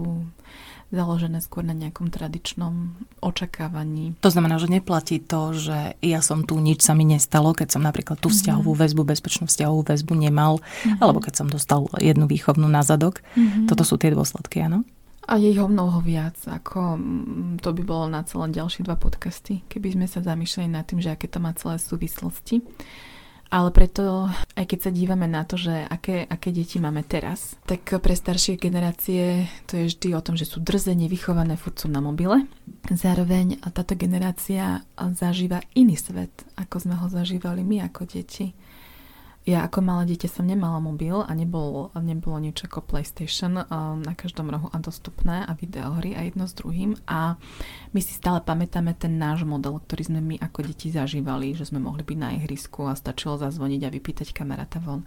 založené 0.88 1.44
skôr 1.44 1.66
na 1.66 1.76
nejakom 1.76 2.08
tradičnom 2.08 2.96
očakávaní. 3.20 4.16
To 4.24 4.32
znamená, 4.32 4.56
že 4.56 4.72
neplatí 4.72 5.20
to, 5.20 5.52
že 5.52 5.98
ja 6.00 6.20
som 6.24 6.46
tu, 6.48 6.56
nič 6.56 6.80
sa 6.80 6.96
mi 6.96 7.04
nestalo, 7.04 7.52
keď 7.52 7.76
som 7.76 7.82
napríklad 7.84 8.16
tú 8.16 8.32
mhm. 8.32 8.34
vzťahovú 8.34 8.72
väzbu, 8.72 9.02
bezpečnú 9.04 9.44
vzťahovú 9.50 9.84
väzbu 9.84 10.12
nemal, 10.16 10.58
mm-hmm. 10.62 11.02
alebo 11.04 11.20
keď 11.20 11.44
som 11.44 11.46
dostal 11.52 11.84
jednu 12.00 12.24
výchovnú 12.24 12.64
na 12.70 12.80
zadok. 12.80 13.20
Mm-hmm. 13.36 13.68
Toto 13.68 13.84
sú 13.84 14.00
tie 14.00 14.14
dôsledky, 14.14 14.64
áno? 14.64 14.88
A 15.26 15.42
je 15.42 15.50
ho 15.58 15.66
mnoho 15.66 15.98
viac, 15.98 16.38
ako 16.46 16.94
mm, 16.94 17.58
to 17.58 17.74
by 17.74 17.82
bolo 17.82 18.06
na 18.06 18.22
celé 18.22 18.46
ďalšie 18.54 18.86
dva 18.86 18.94
podcasty, 18.94 19.66
keby 19.66 19.98
sme 19.98 20.06
sa 20.06 20.22
zamýšľali 20.22 20.70
nad 20.70 20.86
tým, 20.86 21.02
že 21.02 21.10
aké 21.10 21.26
to 21.26 21.42
má 21.42 21.50
celé 21.58 21.82
súvislosti. 21.82 22.62
Ale 23.46 23.70
preto, 23.70 24.26
aj 24.58 24.66
keď 24.66 24.78
sa 24.82 24.90
dívame 24.90 25.30
na 25.30 25.46
to, 25.46 25.54
že 25.54 25.70
aké, 25.70 26.26
aké 26.26 26.50
deti 26.50 26.82
máme 26.82 27.06
teraz, 27.06 27.54
tak 27.62 27.86
pre 28.02 28.14
staršie 28.18 28.58
generácie 28.58 29.46
to 29.70 29.78
je 29.78 29.84
vždy 29.94 30.18
o 30.18 30.22
tom, 30.22 30.34
že 30.34 30.50
sú 30.50 30.58
drze, 30.58 30.90
nevychované, 30.90 31.54
furt 31.54 31.78
sú 31.78 31.86
na 31.86 32.02
mobile. 32.02 32.50
Zároveň 32.90 33.62
táto 33.70 33.94
generácia 33.94 34.82
zažíva 34.98 35.62
iný 35.78 35.94
svet, 35.94 36.42
ako 36.58 36.90
sme 36.90 36.94
ho 36.98 37.06
zažívali 37.06 37.62
my 37.62 37.86
ako 37.86 38.02
deti 38.10 38.50
Ja 39.46 39.62
ako 39.62 39.78
malé 39.78 40.10
dieťa 40.10 40.26
som 40.26 40.50
nemala 40.50 40.82
mobil 40.82 41.22
a 41.22 41.30
nebol, 41.30 41.94
nebolo 41.94 42.42
nič 42.42 42.66
ako 42.66 42.82
PlayStation 42.82 43.54
um, 43.62 44.02
na 44.02 44.18
každom 44.18 44.50
rohu 44.50 44.66
a 44.74 44.82
dostupné 44.82 45.46
a 45.46 45.54
videohry 45.54 46.18
a 46.18 46.26
jedno 46.26 46.50
s 46.50 46.58
druhým 46.58 46.98
a 47.06 47.38
my 47.94 48.00
si 48.02 48.10
stále 48.10 48.42
pamätáme 48.42 48.98
ten 48.98 49.14
náš 49.14 49.46
model, 49.46 49.78
ktorý 49.78 50.02
sme 50.10 50.18
my 50.18 50.42
ako 50.42 50.66
deti 50.66 50.90
zažívali, 50.90 51.54
že 51.54 51.62
sme 51.62 51.78
mohli 51.78 52.02
byť 52.02 52.18
na 52.18 52.34
ihrisku 52.34 52.90
a 52.90 52.98
stačilo 52.98 53.38
zazvoniť 53.38 53.86
a 53.86 53.92
vypýtať 53.94 54.34
kamaráta 54.34 54.82
von. 54.82 55.06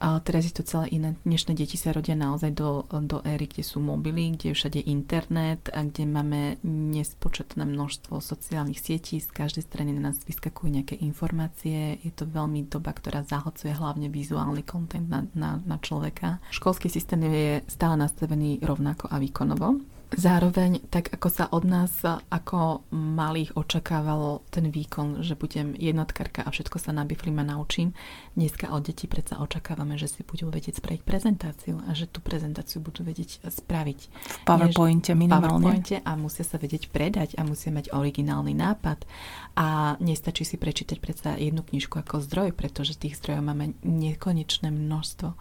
A 0.00 0.16
teraz 0.24 0.48
je 0.48 0.54
to 0.56 0.64
celé 0.64 0.88
iné. 0.96 1.16
Dnešné 1.28 1.52
deti 1.52 1.76
sa 1.76 1.92
rodia 1.92 2.16
naozaj 2.16 2.56
do, 2.56 2.88
do 2.88 3.20
éry, 3.24 3.44
kde 3.44 3.60
sú 3.60 3.84
mobily, 3.84 4.32
kde 4.32 4.52
je 4.52 4.56
všade 4.56 4.80
internet 4.88 5.68
a 5.76 5.84
kde 5.84 6.08
máme 6.08 6.56
nespočetné 6.64 7.68
množstvo 7.68 8.16
sociálnych 8.20 8.80
sietí. 8.80 9.20
Z 9.20 9.28
každej 9.28 9.68
strany 9.68 9.92
na 9.92 10.12
nás 10.12 10.16
vyskakujú 10.24 10.72
nejaké 10.72 10.96
informácie. 11.04 12.00
Je 12.00 12.12
to 12.16 12.24
veľmi 12.24 12.64
doba, 12.68 12.96
ktorá 12.96 13.20
zahlcuje 13.24 13.76
hlavne 13.76 14.08
vizuálny 14.08 14.64
kontent 14.64 15.08
na, 15.08 15.28
na, 15.36 15.60
na 15.68 15.76
človeka. 15.76 16.40
Školský 16.48 16.88
systém 16.88 17.20
je 17.26 17.60
stále 17.68 18.00
nastavený 18.00 18.64
rovnako 18.64 19.12
a 19.12 19.20
výkonovo 19.20 19.80
Zároveň, 20.10 20.82
tak 20.90 21.14
ako 21.14 21.28
sa 21.30 21.44
od 21.54 21.62
nás 21.62 22.02
ako 22.06 22.82
malých 22.90 23.54
očakávalo 23.54 24.42
ten 24.50 24.66
výkon, 24.66 25.22
že 25.22 25.38
budem 25.38 25.70
jednotkarka 25.78 26.42
a 26.42 26.50
všetko 26.50 26.82
sa 26.82 26.90
na 26.90 27.06
biflima 27.06 27.46
naučím, 27.46 27.94
dneska 28.34 28.74
od 28.74 28.82
detí 28.82 29.06
predsa 29.06 29.38
očakávame, 29.38 29.94
že 29.94 30.10
si 30.10 30.26
budú 30.26 30.50
vedieť 30.50 30.82
spraviť 30.82 31.00
prezentáciu 31.06 31.78
a 31.86 31.94
že 31.94 32.10
tú 32.10 32.18
prezentáciu 32.18 32.82
budú 32.82 33.06
vedieť 33.06 33.38
spraviť. 33.46 33.98
V 34.10 34.38
PowerPointe 34.42 35.14
minimálne. 35.14 35.46
V 35.46 35.50
PowerPointe 35.62 35.96
a 36.02 36.12
musia 36.18 36.42
sa 36.42 36.58
vedieť 36.58 36.90
predať 36.90 37.38
a 37.38 37.46
musia 37.46 37.70
mať 37.70 37.94
originálny 37.94 38.52
nápad 38.52 39.06
a 39.54 39.94
nestačí 40.02 40.42
si 40.42 40.58
prečítať 40.58 40.98
predsa 40.98 41.38
jednu 41.38 41.62
knižku 41.62 41.94
ako 42.02 42.18
zdroj, 42.26 42.50
pretože 42.58 42.98
tých 42.98 43.14
zdrojov 43.14 43.46
máme 43.46 43.78
nekonečné 43.86 44.74
množstvo. 44.74 45.38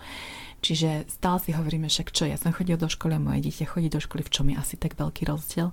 Čiže 0.59 1.07
stále 1.07 1.39
si 1.39 1.55
hovoríme 1.55 1.87
však, 1.87 2.11
čo 2.11 2.27
ja 2.27 2.35
som 2.35 2.51
chodil 2.51 2.75
do 2.75 2.91
školy 2.91 3.15
a 3.15 3.23
moje 3.23 3.47
dieťa 3.47 3.71
chodí 3.71 3.87
do 3.87 4.03
školy, 4.03 4.23
v 4.27 4.33
čom 4.33 4.45
je 4.51 4.55
asi 4.59 4.75
tak 4.75 4.99
veľký 4.99 5.27
rozdiel. 5.27 5.71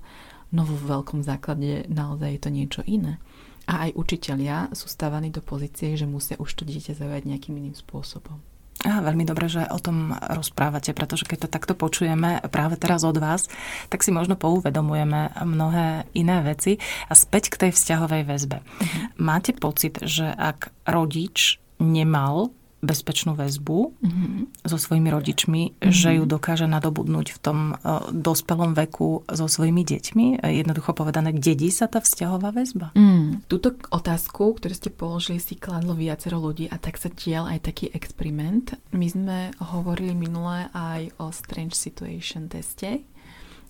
No 0.55 0.61
vo 0.63 0.79
veľkom 0.79 1.27
základe 1.27 1.83
naozaj 1.91 2.29
je 2.31 2.41
to 2.41 2.49
niečo 2.49 2.81
iné. 2.87 3.19
A 3.67 3.87
aj 3.87 3.99
učitelia 3.99 4.71
sú 4.71 4.87
stávaní 4.87 5.27
do 5.27 5.43
pozície, 5.43 5.99
že 5.99 6.07
musia 6.07 6.39
už 6.39 6.55
to 6.55 6.63
dieťa 6.63 6.95
zaujať 6.95 7.27
nejakým 7.27 7.59
iným 7.59 7.75
spôsobom. 7.75 8.39
A 8.85 9.01
veľmi 9.03 9.25
dobre, 9.25 9.49
že 9.49 9.65
o 9.67 9.81
tom 9.81 10.13
rozprávate, 10.13 10.93
pretože 10.93 11.25
keď 11.25 11.43
to 11.43 11.49
takto 11.49 11.73
počujeme 11.73 12.39
práve 12.47 12.77
teraz 12.77 13.01
od 13.01 13.17
vás, 13.17 13.49
tak 13.89 14.05
si 14.05 14.13
možno 14.13 14.37
pouvedomujeme 14.37 15.33
mnohé 15.41 16.05
iné 16.13 16.45
veci. 16.45 16.77
A 17.09 17.17
späť 17.17 17.51
k 17.51 17.67
tej 17.67 17.71
vzťahovej 17.73 18.23
väzbe. 18.29 18.61
Uh-huh. 18.61 19.09
Máte 19.17 19.57
pocit, 19.57 19.97
že 20.05 20.29
ak 20.29 20.69
rodič 20.85 21.57
nemal 21.81 22.53
bezpečnú 22.77 23.33
väzbu 23.33 23.79
mm-hmm. 23.97 24.65
so 24.69 24.77
svojimi 24.77 25.09
rodičmi, 25.09 25.61
mm-hmm. 25.73 25.89
že 25.89 26.21
ju 26.21 26.23
dokáže 26.29 26.69
nadobudnúť 26.69 27.27
v 27.33 27.39
tom 27.41 27.59
uh, 27.73 28.05
dospelom 28.13 28.77
veku 28.77 29.25
so 29.25 29.49
svojimi 29.49 29.81
deťmi? 29.81 30.45
Jednoducho 30.45 30.93
povedané, 30.93 31.33
dedí 31.33 31.73
sa 31.73 31.89
tá 31.89 31.97
vzťahová 31.97 32.53
väzba? 32.53 32.93
Mm. 32.93 33.41
Túto 33.49 33.73
otázku, 33.89 34.61
ktorú 34.61 34.73
ste 34.77 34.93
položili, 34.93 35.41
si 35.41 35.57
kladlo 35.57 35.97
viacero 35.97 36.37
ľudí 36.37 36.69
a 36.69 36.77
tak 36.77 37.01
sa 37.01 37.09
diel 37.09 37.49
aj 37.49 37.65
taký 37.65 37.89
experiment. 37.97 38.77
My 38.93 39.07
sme 39.09 39.37
hovorili 39.57 40.13
minule 40.13 40.69
aj 40.77 41.17
o 41.17 41.33
Strange 41.33 41.73
Situation 41.73 42.45
teste, 42.45 43.01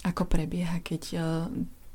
ako 0.03 0.27
prebieha, 0.27 0.83
keď 0.83 1.03
uh, 1.15 1.47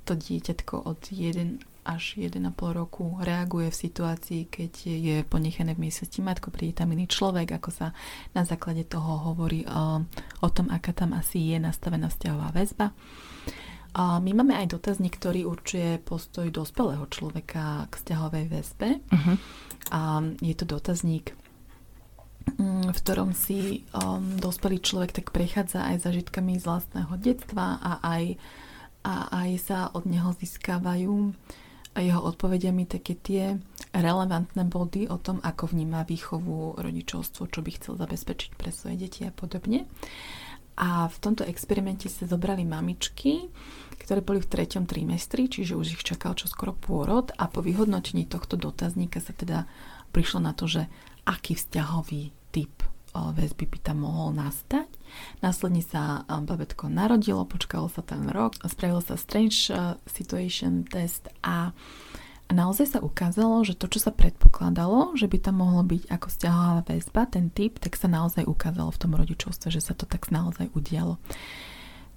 to 0.08 0.16
dieťatko 0.16 0.88
od 0.88 1.00
1 1.12 1.71
až 1.82 2.22
1,5 2.22 2.38
roku 2.72 3.18
reaguje 3.18 3.70
v 3.70 3.80
situácii, 3.90 4.42
keď 4.46 4.72
je 4.86 5.16
ponechané 5.26 5.74
v 5.74 5.90
miestnosti 5.90 6.18
matko, 6.22 6.54
príde 6.54 6.78
tam 6.78 6.94
iný 6.94 7.10
človek, 7.10 7.58
ako 7.58 7.70
sa 7.74 7.86
na 8.32 8.46
základe 8.46 8.86
toho 8.86 9.32
hovorí 9.32 9.66
o, 9.66 10.06
o 10.42 10.48
tom, 10.48 10.70
aká 10.70 10.94
tam 10.94 11.12
asi 11.12 11.54
je 11.54 11.58
nastavená 11.58 12.06
vzťahová 12.06 12.54
väzba. 12.54 12.94
A 13.92 14.16
my 14.24 14.32
máme 14.32 14.56
aj 14.56 14.72
dotazník, 14.72 15.20
ktorý 15.20 15.44
určuje 15.44 16.00
postoj 16.00 16.48
dospelého 16.48 17.04
človeka 17.12 17.92
k 17.92 17.92
vzťahovej 17.92 18.44
väzbe. 18.48 18.88
Uh-huh. 19.04 19.36
A 19.92 20.00
je 20.40 20.54
to 20.56 20.64
dotazník, 20.64 21.36
mm, 22.56 22.88
v 22.88 22.98
ktorom 23.04 23.36
si 23.36 23.84
um, 23.92 24.40
dospelý 24.40 24.80
človek 24.80 25.12
tak 25.12 25.26
prechádza 25.36 25.84
aj 25.92 26.08
zažitkami 26.08 26.56
z 26.56 26.64
vlastného 26.64 27.12
detstva 27.20 27.76
a 27.84 27.92
aj, 28.00 28.40
a 29.04 29.14
aj 29.44 29.50
sa 29.60 29.78
od 29.92 30.08
neho 30.08 30.32
získavajú 30.40 31.36
a 31.92 31.98
jeho 32.00 32.20
odpovediami 32.24 32.88
také 32.88 33.14
tie 33.20 33.60
relevantné 33.92 34.64
body 34.64 35.12
o 35.12 35.20
tom, 35.20 35.44
ako 35.44 35.76
vníma 35.76 36.08
výchovu, 36.08 36.80
rodičovstvo, 36.80 37.52
čo 37.52 37.60
by 37.60 37.70
chcel 37.76 38.00
zabezpečiť 38.00 38.50
pre 38.56 38.72
svoje 38.72 38.96
deti 38.96 39.28
a 39.28 39.32
podobne. 39.32 39.84
A 40.80 41.04
v 41.12 41.16
tomto 41.20 41.44
experimente 41.44 42.08
sa 42.08 42.24
zobrali 42.24 42.64
mamičky, 42.64 43.52
ktoré 44.00 44.24
boli 44.24 44.40
v 44.40 44.48
treťom 44.48 44.88
trimestri, 44.88 45.52
čiže 45.52 45.76
už 45.76 46.00
ich 46.00 46.02
čakal 46.02 46.32
čo 46.32 46.48
skoro 46.48 46.72
pôrod 46.72 47.28
a 47.36 47.44
po 47.46 47.60
vyhodnotení 47.60 48.24
tohto 48.24 48.56
dotazníka 48.56 49.20
sa 49.20 49.36
teda 49.36 49.68
prišlo 50.16 50.40
na 50.40 50.56
to, 50.56 50.64
že 50.64 50.88
aký 51.28 51.54
vzťahový 51.54 52.32
typ 52.50 52.91
väzby 53.12 53.68
by 53.68 53.78
tam 53.84 54.08
mohol 54.08 54.32
nastať. 54.32 54.88
Následne 55.44 55.84
sa 55.84 56.24
babetko 56.24 56.88
narodilo, 56.88 57.44
počkalo 57.44 57.92
sa 57.92 58.00
ten 58.00 58.26
rok, 58.32 58.56
spravil 58.64 59.04
sa 59.04 59.20
Strange 59.20 59.68
Situation 60.08 60.88
test 60.88 61.28
a 61.44 61.76
naozaj 62.52 62.96
sa 62.96 62.98
ukázalo, 63.00 63.64
že 63.64 63.76
to, 63.76 63.88
čo 63.88 64.00
sa 64.00 64.12
predpokladalo, 64.12 65.16
že 65.16 65.24
by 65.24 65.40
tam 65.40 65.64
mohlo 65.64 65.84
byť 65.84 66.08
ako 66.08 66.26
vzťahová 66.28 66.80
väzba, 66.84 67.22
ten 67.28 67.48
typ, 67.48 67.80
tak 67.80 67.96
sa 67.96 68.12
naozaj 68.12 68.44
ukázalo 68.44 68.92
v 68.92 69.00
tom 69.00 69.12
rodičovstve, 69.16 69.68
že 69.72 69.80
sa 69.80 69.96
to 69.96 70.04
tak 70.04 70.28
naozaj 70.28 70.68
udialo. 70.76 71.16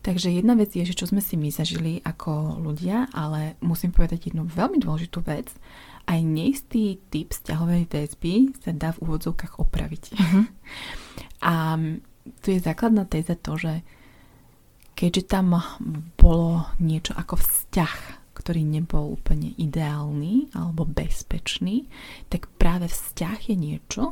Takže 0.05 0.29
jedna 0.29 0.53
vec 0.53 0.69
je, 0.69 0.85
že 0.85 0.93
čo 0.93 1.09
sme 1.09 1.17
si 1.17 1.33
my 1.33 1.49
zažili 1.49 1.97
ako 2.05 2.61
ľudia, 2.61 3.09
ale 3.09 3.57
musím 3.63 3.89
povedať 3.89 4.29
jednu 4.29 4.45
veľmi 4.45 4.77
dôležitú 4.77 5.23
vec 5.25 5.49
aj 6.05 6.19
neistý 6.21 7.01
typ 7.09 7.33
vzťahovej 7.33 7.89
väzby 7.89 8.33
sa 8.62 8.71
dá 8.71 8.93
v 8.93 9.01
úvodzovkách 9.09 9.57
opraviť. 9.57 10.03
Uh-huh. 10.13 10.45
A 11.41 11.53
tu 12.41 12.47
je 12.53 12.59
základná 12.62 13.05
téza 13.09 13.33
to, 13.38 13.57
že 13.57 13.81
keďže 14.93 15.27
tam 15.27 15.57
bolo 16.15 16.69
niečo 16.77 17.17
ako 17.17 17.41
vzťah, 17.41 18.25
ktorý 18.38 18.62
nebol 18.62 19.17
úplne 19.17 19.57
ideálny 19.57 20.53
alebo 20.53 20.85
bezpečný, 20.85 21.89
tak 22.29 22.51
práve 22.62 22.85
vzťah 22.85 23.39
je 23.50 23.55
niečo, 23.57 24.03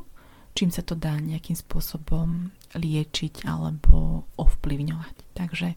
čím 0.58 0.74
sa 0.74 0.82
to 0.82 0.98
dá 0.98 1.18
nejakým 1.18 1.58
spôsobom 1.58 2.50
liečiť 2.74 3.46
alebo 3.46 4.26
ovplyvňovať. 4.38 5.16
Takže 5.38 5.68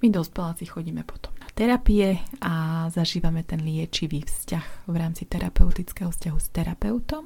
my 0.00 0.06
dospeláci 0.12 0.64
chodíme 0.68 1.04
potom 1.04 1.35
terapie 1.56 2.20
a 2.44 2.86
zažívame 2.92 3.40
ten 3.40 3.64
liečivý 3.64 4.28
vzťah 4.28 4.92
v 4.92 4.94
rámci 5.00 5.24
terapeutického 5.24 6.12
vzťahu 6.12 6.38
s 6.38 6.48
terapeutom. 6.52 7.24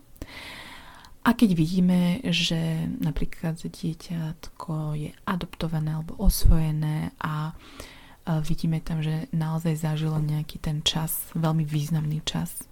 A 1.26 1.34
keď 1.34 1.50
vidíme, 1.52 2.22
že 2.30 2.86
napríklad 3.02 3.58
dieťatko 3.58 4.96
je 4.96 5.10
adoptované 5.26 5.98
alebo 5.98 6.16
osvojené 6.16 7.12
a 7.20 7.52
vidíme 8.46 8.78
tam, 8.80 9.02
že 9.02 9.26
naozaj 9.34 9.74
zažilo 9.82 10.16
nejaký 10.22 10.62
ten 10.62 10.80
čas, 10.86 11.28
veľmi 11.34 11.66
významný 11.66 12.22
čas 12.22 12.70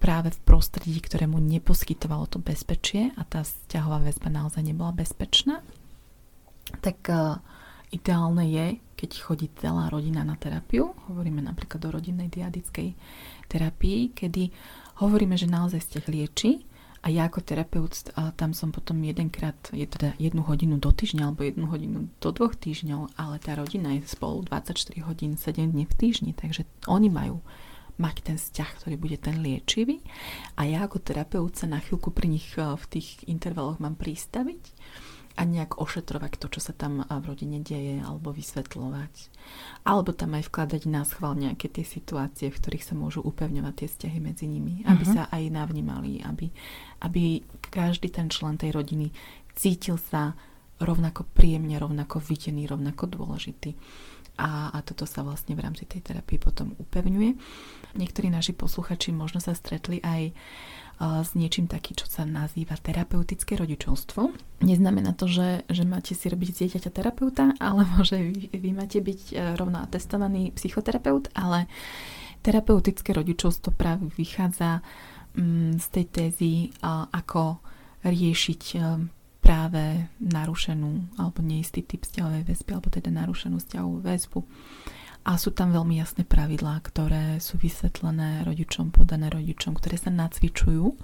práve 0.00 0.32
v 0.32 0.40
prostredí, 0.42 0.98
ktorému 0.98 1.36
neposkytovalo 1.36 2.26
to 2.32 2.40
bezpečie 2.40 3.12
a 3.14 3.22
tá 3.28 3.44
vzťahová 3.44 4.08
väzba 4.08 4.32
naozaj 4.32 4.64
nebola 4.64 4.96
bezpečná, 4.96 5.60
tak 6.80 7.04
ideálne 7.90 8.44
je, 8.48 8.66
keď 8.98 9.10
chodí 9.22 9.46
celá 9.56 9.88
rodina 9.88 10.26
na 10.26 10.34
terapiu, 10.34 10.92
hovoríme 11.08 11.40
napríklad 11.40 11.80
o 11.86 11.94
rodinnej 11.94 12.28
diadickej 12.28 12.98
terapii, 13.46 14.12
kedy 14.12 14.50
hovoríme, 15.00 15.38
že 15.38 15.46
naozaj 15.46 15.80
ste 15.80 15.98
lieči. 16.10 16.66
A 16.98 17.14
ja 17.14 17.30
ako 17.30 17.46
terapeut 17.46 17.94
tam 18.34 18.50
som 18.50 18.74
potom 18.74 18.98
jedenkrát, 19.06 19.54
je 19.70 19.86
teda 19.86 20.18
jednu 20.18 20.42
hodinu 20.42 20.82
do 20.82 20.90
týždňa 20.90 21.30
alebo 21.30 21.46
jednu 21.46 21.70
hodinu 21.70 22.10
do 22.18 22.30
dvoch 22.34 22.58
týždňov, 22.58 23.14
ale 23.14 23.38
tá 23.38 23.54
rodina 23.54 23.94
je 23.94 24.02
spolu 24.02 24.42
24 24.42 25.06
hodín, 25.06 25.38
7 25.38 25.70
dní 25.70 25.86
v 25.86 25.94
týždni, 25.94 26.34
takže 26.34 26.66
oni 26.90 27.06
majú 27.06 27.38
mať 28.02 28.16
ten 28.26 28.36
vzťah, 28.38 28.70
ktorý 28.82 28.94
bude 28.98 29.14
ten 29.14 29.38
liečivý. 29.38 30.02
A 30.58 30.66
ja 30.66 30.82
ako 30.90 30.98
terapeut 30.98 31.54
sa 31.54 31.70
na 31.70 31.78
chvíľku 31.78 32.10
pri 32.10 32.34
nich 32.34 32.58
v 32.58 32.84
tých 32.90 33.22
intervaloch 33.30 33.78
mám 33.78 33.94
pristaviť 33.94 34.62
a 35.38 35.46
nejak 35.46 35.78
ošetrovať 35.78 36.42
to, 36.42 36.50
čo 36.50 36.60
sa 36.60 36.74
tam 36.74 37.06
v 37.06 37.24
rodine 37.30 37.62
deje, 37.62 38.02
alebo 38.02 38.34
vysvetľovať. 38.34 39.14
Alebo 39.86 40.10
tam 40.10 40.34
aj 40.34 40.50
vkladať 40.50 40.82
na 40.90 41.06
schvál 41.06 41.38
nejaké 41.38 41.70
tie 41.70 41.86
situácie, 41.86 42.50
v 42.50 42.58
ktorých 42.58 42.82
sa 42.82 42.98
môžu 42.98 43.22
upevňovať 43.22 43.74
tie 43.78 43.88
vzťahy 43.88 44.18
medzi 44.18 44.50
nimi, 44.50 44.82
aby 44.82 45.06
uh-huh. 45.06 45.14
sa 45.14 45.22
aj 45.30 45.42
navnímali, 45.54 46.26
aby, 46.26 46.50
aby 47.06 47.46
každý 47.70 48.10
ten 48.10 48.26
člen 48.26 48.58
tej 48.58 48.74
rodiny 48.74 49.14
cítil 49.54 49.94
sa 49.94 50.34
rovnako 50.82 51.22
príjemne, 51.30 51.78
rovnako 51.78 52.18
videný, 52.18 52.66
rovnako 52.66 53.06
dôležitý. 53.06 53.78
A, 54.38 54.70
a 54.70 54.78
toto 54.86 55.02
sa 55.02 55.26
vlastne 55.26 55.58
v 55.58 55.62
rámci 55.66 55.82
tej 55.86 56.02
terapie 56.02 56.38
potom 56.38 56.74
upevňuje. 56.78 57.30
Niektorí 57.98 58.30
naši 58.30 58.54
posluchači 58.54 59.10
možno 59.10 59.42
sa 59.42 59.50
stretli 59.54 59.98
aj 59.98 60.30
s 60.98 61.38
niečím 61.38 61.70
taký, 61.70 61.94
čo 61.94 62.10
sa 62.10 62.26
nazýva 62.26 62.74
terapeutické 62.74 63.54
rodičovstvo. 63.54 64.34
Neznamená 64.66 65.14
to, 65.14 65.30
že, 65.30 65.62
že 65.70 65.86
máte 65.86 66.18
si 66.18 66.26
robiť 66.26 66.48
z 66.50 66.58
dieťaťa 66.66 66.90
terapeuta, 66.90 67.54
alebo 67.62 68.02
že 68.08 68.18
vy, 68.18 68.50
vy 68.50 68.70
máte 68.74 68.98
byť 68.98 69.20
e, 69.30 69.34
rovno 69.54 69.78
atestovaný 69.78 70.50
psychoterapeut, 70.58 71.30
ale 71.38 71.70
terapeutické 72.42 73.14
rodičovstvo 73.14 73.70
práve 73.78 74.10
vychádza 74.18 74.82
mm, 75.38 75.78
z 75.78 75.86
tej 75.94 76.04
tézy, 76.10 76.52
ako 77.14 77.62
riešiť 78.02 78.62
e, 78.74 78.78
práve 79.38 80.12
narušenú 80.18 81.14
alebo 81.14 81.40
neistý 81.46 81.86
typ 81.86 82.02
vzťahovej 82.04 82.42
väzby, 82.42 82.70
alebo 82.74 82.90
teda 82.90 83.10
narušenú 83.14 83.62
vzťahovú 83.62 84.02
väzbu. 84.02 84.38
A 85.28 85.36
sú 85.36 85.52
tam 85.52 85.76
veľmi 85.76 86.00
jasné 86.00 86.24
pravidlá, 86.24 86.80
ktoré 86.80 87.36
sú 87.36 87.60
vysvetlené 87.60 88.48
rodičom, 88.48 88.88
podané 88.88 89.28
rodičom, 89.28 89.76
ktoré 89.76 90.00
sa 90.00 90.08
nacvičujú 90.08 90.96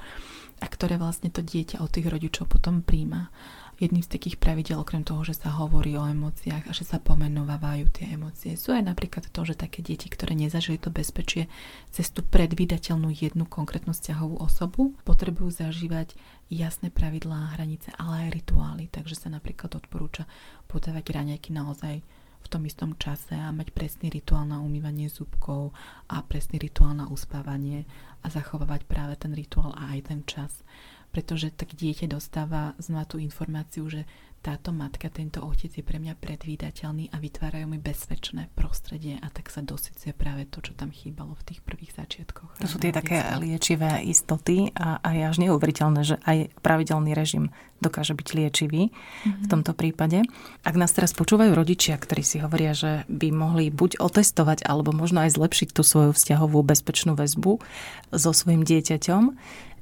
a 0.64 0.66
ktoré 0.66 0.96
vlastne 0.96 1.28
to 1.28 1.44
dieťa 1.44 1.84
od 1.84 1.92
tých 1.92 2.08
rodičov 2.08 2.48
potom 2.48 2.80
príjma. 2.80 3.28
Jedným 3.76 4.00
z 4.00 4.16
takých 4.16 4.40
pravidel, 4.40 4.80
okrem 4.80 5.04
toho, 5.04 5.28
že 5.28 5.36
sa 5.36 5.52
hovorí 5.52 5.92
o 6.00 6.08
emóciách 6.08 6.64
a 6.64 6.72
že 6.72 6.88
sa 6.88 7.04
pomenovávajú 7.04 7.92
tie 7.92 8.16
emócie, 8.16 8.56
sú 8.56 8.72
aj 8.72 8.86
napríklad 8.88 9.28
to, 9.28 9.40
že 9.44 9.60
také 9.60 9.84
deti, 9.84 10.08
ktoré 10.08 10.32
nezažili 10.32 10.80
to 10.80 10.88
bezpečie 10.88 11.52
cez 11.92 12.08
tú 12.08 12.24
predvídateľnú 12.24 13.12
jednu 13.12 13.44
konkrétnu 13.44 13.92
vzťahovú 13.92 14.40
osobu, 14.40 14.96
potrebujú 15.04 15.52
zažívať 15.52 16.16
jasné 16.48 16.88
pravidlá, 16.88 17.60
hranice, 17.60 17.92
ale 18.00 18.30
aj 18.30 18.40
rituály. 18.40 18.88
Takže 18.88 19.20
sa 19.20 19.28
napríklad 19.28 19.76
odporúča 19.76 20.24
podávať 20.64 21.12
raňajky 21.12 21.52
naozaj 21.52 22.00
v 22.44 22.52
tom 22.52 22.62
istom 22.68 22.92
čase 23.00 23.32
a 23.32 23.48
mať 23.48 23.72
presný 23.72 24.12
rituál 24.12 24.44
na 24.44 24.60
umývanie 24.60 25.08
zubkov 25.08 25.72
a 26.12 26.20
presný 26.20 26.60
rituál 26.60 26.92
na 26.92 27.08
uspávanie 27.08 27.88
a 28.20 28.28
zachovávať 28.28 28.84
práve 28.84 29.16
ten 29.16 29.32
rituál 29.32 29.72
a 29.72 29.96
aj 29.96 30.12
ten 30.12 30.20
čas. 30.28 30.60
Pretože 31.08 31.56
tak 31.56 31.72
dieťa 31.72 32.12
dostáva 32.12 32.76
znova 32.76 33.08
tú 33.08 33.16
informáciu, 33.16 33.88
že 33.88 34.04
táto 34.44 34.76
matka, 34.76 35.08
tento 35.08 35.40
otec 35.40 35.72
je 35.72 35.80
pre 35.80 35.96
mňa 35.96 36.20
predvídateľný 36.20 37.08
a 37.08 37.16
vytvárajú 37.16 37.64
mi 37.64 37.80
bezpečné 37.80 38.52
prostredie 38.52 39.16
a 39.16 39.32
tak 39.32 39.48
sa 39.48 39.64
dosycuje 39.64 40.12
práve 40.12 40.44
to, 40.44 40.60
čo 40.60 40.76
tam 40.76 40.92
chýbalo 40.92 41.32
v 41.40 41.44
tých 41.48 41.64
prvých 41.64 41.96
začiatkoch. 41.96 42.60
To 42.60 42.68
sú 42.68 42.76
tie 42.76 42.92
také 42.92 43.24
liečivé 43.40 44.04
istoty 44.04 44.68
a, 44.76 45.00
a 45.00 45.08
je 45.16 45.22
až 45.24 45.36
neuveriteľné, 45.48 46.00
že 46.04 46.20
aj 46.28 46.52
pravidelný 46.60 47.16
režim 47.16 47.48
dokáže 47.80 48.12
byť 48.12 48.28
liečivý 48.36 48.92
mm-hmm. 48.92 49.42
v 49.44 49.46
tomto 49.48 49.72
prípade. 49.72 50.28
Ak 50.60 50.76
nás 50.76 50.92
teraz 50.92 51.16
počúvajú 51.16 51.56
rodičia, 51.56 51.96
ktorí 51.96 52.20
si 52.20 52.36
hovoria, 52.44 52.76
že 52.76 53.08
by 53.08 53.32
mohli 53.32 53.72
buď 53.72 53.96
otestovať 53.96 54.68
alebo 54.68 54.92
možno 54.92 55.24
aj 55.24 55.40
zlepšiť 55.40 55.72
tú 55.72 55.80
svoju 55.80 56.12
vzťahovú 56.12 56.60
bezpečnú 56.60 57.16
väzbu 57.16 57.64
so 58.12 58.30
svojim 58.36 58.60
dieťaťom, 58.60 59.22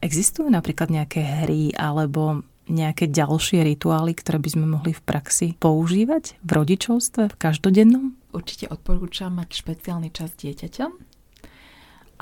existujú 0.02 0.50
napríklad 0.50 0.90
nejaké 0.90 1.46
hry 1.46 1.74
alebo 1.74 2.46
nejaké 2.70 3.10
ďalšie 3.10 3.66
rituály, 3.66 4.14
ktoré 4.14 4.38
by 4.38 4.50
sme 4.54 4.66
mohli 4.66 4.94
v 4.94 5.02
praxi 5.02 5.58
používať 5.58 6.38
v 6.42 6.50
rodičovstve, 6.50 7.32
v 7.32 7.36
každodennom? 7.36 8.14
Určite 8.30 8.70
odporúčam 8.70 9.34
mať 9.34 9.58
špeciálny 9.58 10.08
čas 10.14 10.32
dieťaťom, 10.38 10.90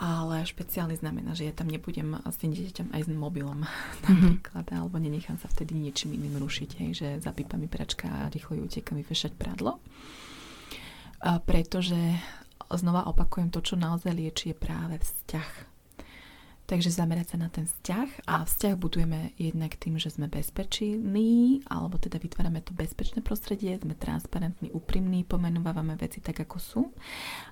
ale 0.01 0.49
špeciálny 0.49 0.97
znamená, 0.97 1.37
že 1.37 1.45
ja 1.45 1.53
tam 1.53 1.69
nebudem 1.69 2.17
s 2.25 2.37
tým 2.41 2.57
dieťaťom 2.57 2.89
aj 2.97 3.03
s 3.05 3.09
mobilom 3.13 3.61
mm-hmm. 3.63 4.05
napríklad, 4.09 4.67
alebo 4.73 4.97
nenechám 4.97 5.37
sa 5.37 5.47
vtedy 5.53 5.77
niečím 5.77 6.17
iným 6.17 6.41
rušiť, 6.41 6.71
hej, 6.81 6.91
že 6.97 7.09
zapípa 7.21 7.61
mi 7.61 7.69
pračka 7.69 8.09
a 8.09 8.33
rýchlo 8.33 8.57
ju 8.57 8.63
uteká 8.65 8.97
mi 8.97 9.05
vešať 9.05 9.37
prádlo. 9.37 9.77
A 11.21 11.37
pretože 11.45 12.01
znova 12.73 13.05
opakujem, 13.13 13.53
to, 13.53 13.61
čo 13.61 13.77
naozaj 13.77 14.17
lieči, 14.17 14.51
je 14.51 14.57
práve 14.57 14.97
vzťah 14.97 15.70
Takže 16.71 16.95
zamerať 16.95 17.35
sa 17.35 17.37
na 17.43 17.51
ten 17.51 17.67
vzťah 17.67 18.31
a 18.31 18.47
vzťah 18.47 18.79
budujeme 18.79 19.35
jednak 19.35 19.75
tým, 19.75 19.99
že 19.99 20.15
sme 20.15 20.31
bezpeční, 20.31 21.67
alebo 21.67 21.99
teda 21.99 22.23
vytvárame 22.23 22.63
to 22.63 22.71
bezpečné 22.71 23.27
prostredie, 23.27 23.75
sme 23.75 23.99
transparentní, 23.99 24.71
úprimní, 24.71 25.27
pomenúvame 25.27 25.99
veci 25.99 26.23
tak, 26.23 26.47
ako 26.47 26.57
sú. 26.63 26.83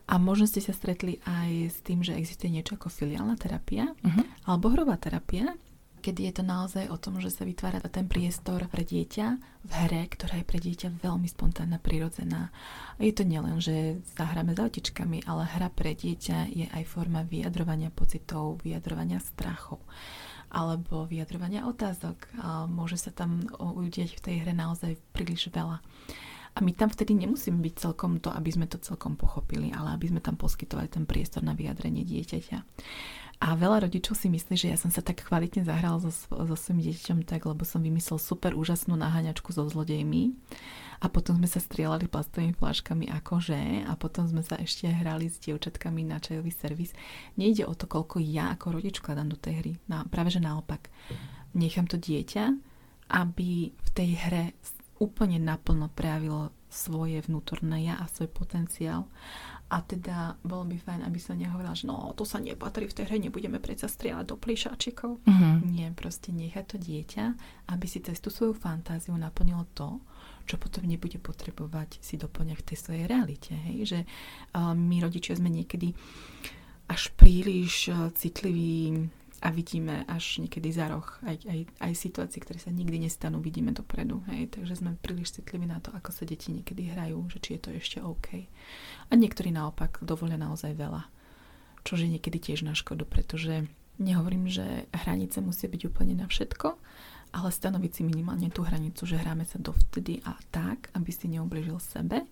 A 0.06 0.22
možno 0.22 0.46
ste 0.46 0.62
sa 0.62 0.70
stretli 0.70 1.18
aj 1.26 1.50
s 1.66 1.78
tým, 1.82 2.06
že 2.06 2.14
existuje 2.14 2.54
niečo 2.54 2.78
ako 2.78 2.94
filiálna 2.94 3.34
terapia 3.34 3.90
uh-huh. 3.90 4.22
alebo 4.46 4.70
hrová 4.70 4.94
terapia, 4.94 5.50
kedy 5.98 6.30
je 6.30 6.32
to 6.38 6.44
naozaj 6.46 6.86
o 6.88 6.96
tom, 6.96 7.18
že 7.18 7.34
sa 7.34 7.42
vytvára 7.42 7.82
ten 7.90 8.06
priestor 8.06 8.64
pre 8.70 8.86
dieťa 8.86 9.26
v 9.66 9.72
hre, 9.84 10.06
ktorá 10.06 10.40
je 10.40 10.46
pre 10.46 10.62
dieťa 10.62 11.02
veľmi 11.02 11.26
spontánna, 11.26 11.82
prirodzená. 11.82 12.54
Je 13.02 13.12
to 13.12 13.26
nielen, 13.26 13.58
že 13.58 14.00
zahráme 14.16 14.54
s 14.54 14.62
autičkami, 14.62 15.26
ale 15.26 15.44
hra 15.44 15.68
pre 15.68 15.92
dieťa 15.92 16.54
je 16.54 16.66
aj 16.70 16.84
forma 16.86 17.26
vyjadrovania 17.26 17.90
pocitov, 17.92 18.62
vyjadrovania 18.64 19.18
strachov 19.20 19.82
alebo 20.48 21.04
vyjadrovania 21.04 21.68
otázok. 21.68 22.32
Môže 22.72 22.96
sa 22.96 23.12
tam 23.12 23.44
udieť 23.60 24.16
v 24.16 24.24
tej 24.24 24.34
hre 24.46 24.56
naozaj 24.56 24.96
príliš 25.12 25.52
veľa. 25.52 25.84
A 26.56 26.64
my 26.64 26.74
tam 26.74 26.90
vtedy 26.90 27.14
nemusíme 27.14 27.60
byť 27.62 27.74
celkom 27.86 28.18
to, 28.18 28.34
aby 28.34 28.50
sme 28.50 28.66
to 28.66 28.82
celkom 28.82 29.14
pochopili, 29.14 29.70
ale 29.70 29.94
aby 29.94 30.10
sme 30.10 30.18
tam 30.18 30.34
poskytovali 30.34 30.90
ten 30.90 31.06
priestor 31.06 31.44
na 31.44 31.54
vyjadrenie 31.54 32.02
dieťaťa. 32.02 32.58
A 33.38 33.54
veľa 33.54 33.86
rodičov 33.86 34.18
si 34.18 34.26
myslí, 34.26 34.54
že 34.58 34.70
ja 34.74 34.74
som 34.74 34.90
sa 34.90 34.98
tak 34.98 35.22
kvalitne 35.22 35.62
zahral 35.62 36.02
so, 36.02 36.10
so 36.10 36.56
svojím 36.58 36.90
dieťaťom 36.90 37.22
tak, 37.22 37.46
lebo 37.46 37.62
som 37.62 37.78
vymyslel 37.78 38.18
super 38.18 38.50
úžasnú 38.58 38.98
naháňačku 38.98 39.54
so 39.54 39.62
zlodejmi 39.62 40.34
a 40.98 41.06
potom 41.06 41.38
sme 41.38 41.46
sa 41.46 41.62
strieľali 41.62 42.10
plastovými 42.10 42.58
fláškami 42.58 43.06
akože 43.22 43.86
a 43.86 43.94
potom 43.94 44.26
sme 44.26 44.42
sa 44.42 44.58
ešte 44.58 44.90
hrali 44.90 45.30
s 45.30 45.38
dievčatkami 45.38 46.02
na 46.02 46.18
čajový 46.18 46.50
servis. 46.50 46.90
Nejde 47.38 47.70
o 47.70 47.78
to, 47.78 47.86
koľko 47.86 48.18
ja 48.18 48.58
ako 48.58 48.82
rodič 48.82 48.98
kladám 48.98 49.30
do 49.30 49.38
tej 49.38 49.54
hry. 49.62 49.72
No, 49.86 50.02
práve 50.10 50.34
že 50.34 50.42
naopak. 50.42 50.90
Nechám 51.54 51.86
to 51.86 51.94
dieťa, 51.94 52.58
aby 53.14 53.70
v 53.70 53.90
tej 53.94 54.10
hre 54.18 54.44
úplne 54.98 55.38
naplno 55.38 55.86
prejavilo 55.94 56.50
svoje 56.68 57.22
vnútorné 57.24 57.86
ja 57.86 58.02
a 58.02 58.10
svoj 58.10 58.28
potenciál 58.34 59.06
a 59.68 59.84
teda 59.84 60.40
bolo 60.40 60.64
by 60.64 60.80
fajn, 60.80 61.00
aby 61.04 61.20
som 61.20 61.36
nehovorila, 61.36 61.76
že 61.76 61.84
no 61.84 62.16
to 62.16 62.24
sa 62.24 62.40
nepatrí 62.40 62.88
v 62.88 62.96
tej 62.96 63.04
hre, 63.04 63.20
nebudeme 63.20 63.60
predsa 63.60 63.84
strieľať 63.84 64.24
do 64.32 64.36
plišáčikov. 64.40 65.20
Mm-hmm. 65.28 65.54
Nie, 65.68 65.92
proste 65.92 66.32
nechať 66.32 66.64
to 66.64 66.76
dieťa, 66.80 67.24
aby 67.68 67.84
si 67.84 68.00
cez 68.00 68.16
tú 68.16 68.32
svoju 68.32 68.56
fantáziu 68.56 69.12
naplnilo 69.12 69.68
to, 69.76 70.00
čo 70.48 70.56
potom 70.56 70.88
nebude 70.88 71.20
potrebovať 71.20 72.00
si 72.00 72.16
doplňať 72.16 72.64
tej 72.64 72.78
svojej 72.80 73.04
realite. 73.04 73.52
Hej? 73.52 73.76
Že 73.84 74.00
uh, 74.56 74.72
my 74.72 75.04
rodičia 75.04 75.36
sme 75.36 75.52
niekedy 75.52 75.92
až 76.88 77.12
príliš 77.20 77.92
uh, 77.92 78.08
citliví 78.16 79.04
a 79.38 79.48
vidíme 79.54 80.02
až 80.10 80.42
niekedy 80.42 80.74
za 80.74 80.90
roh 80.90 81.06
aj, 81.22 81.46
aj, 81.46 81.60
aj 81.78 81.92
situácie, 81.94 82.42
ktoré 82.42 82.58
sa 82.58 82.74
nikdy 82.74 83.06
nestanú, 83.06 83.38
vidíme 83.38 83.70
dopredu. 83.70 84.22
Hej? 84.30 84.50
Takže 84.58 84.82
sme 84.82 84.98
príliš 84.98 85.38
citliví 85.38 85.66
na 85.66 85.78
to, 85.78 85.94
ako 85.94 86.10
sa 86.10 86.26
deti 86.26 86.50
niekedy 86.50 86.90
hrajú, 86.90 87.22
že 87.30 87.38
či 87.38 87.50
je 87.56 87.60
to 87.62 87.70
ešte 87.70 87.98
OK. 88.02 88.50
A 89.08 89.12
niektorí 89.14 89.54
naopak 89.54 90.02
dovolia 90.02 90.34
naozaj 90.34 90.74
veľa, 90.74 91.06
čo 91.86 91.94
je 91.94 92.10
niekedy 92.10 92.38
tiež 92.42 92.66
na 92.66 92.74
škodu, 92.74 93.06
pretože 93.06 93.70
nehovorím, 94.02 94.50
že 94.50 94.90
hranice 94.90 95.38
musia 95.38 95.70
byť 95.70 95.82
úplne 95.86 96.18
na 96.18 96.26
všetko, 96.26 96.68
ale 97.34 97.48
stanoviť 97.52 97.92
si 97.92 98.02
minimálne 98.02 98.48
tú 98.50 98.64
hranicu, 98.64 99.04
že 99.04 99.20
hráme 99.20 99.44
sa 99.44 99.60
dovtedy 99.60 100.24
a 100.24 100.34
tak, 100.48 100.90
aby 100.96 101.10
si 101.12 101.28
neubližil 101.28 101.78
sebe 101.78 102.26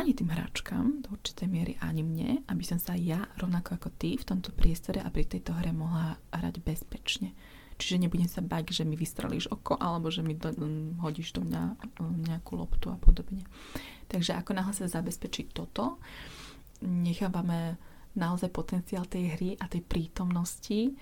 ani 0.00 0.16
tým 0.16 0.32
hráčkam 0.32 1.04
do 1.04 1.12
určitej 1.12 1.44
miery, 1.44 1.76
ani 1.84 2.00
mne, 2.00 2.40
aby 2.48 2.64
som 2.64 2.80
sa 2.80 2.96
ja, 2.96 3.28
rovnako 3.36 3.76
ako 3.76 3.88
ty, 4.00 4.16
v 4.16 4.24
tomto 4.24 4.48
priestore 4.56 5.04
a 5.04 5.12
pri 5.12 5.28
tejto 5.28 5.52
hre 5.52 5.76
mohla 5.76 6.16
hrať 6.32 6.56
bezpečne. 6.64 7.36
Čiže 7.76 8.00
nebudem 8.00 8.28
sa 8.28 8.40
bať, 8.40 8.72
že 8.72 8.84
mi 8.88 8.96
vystrelíš 8.96 9.52
oko 9.52 9.76
alebo 9.76 10.08
že 10.12 10.24
mi 10.24 10.36
do, 10.36 10.52
um, 10.56 10.96
hodíš 11.00 11.36
do 11.36 11.44
mňa 11.44 11.62
um, 12.00 12.16
nejakú 12.24 12.56
loptu 12.56 12.92
a 12.92 12.96
podobne. 12.96 13.44
Takže 14.08 14.36
ako 14.36 14.56
náhle 14.56 14.72
sa 14.72 14.88
zabezpečí 14.88 15.52
toto, 15.52 16.00
nechávame 16.84 17.76
naozaj 18.16 18.52
potenciál 18.52 19.04
tej 19.04 19.36
hry 19.36 19.48
a 19.60 19.68
tej 19.68 19.84
prítomnosti 19.84 20.92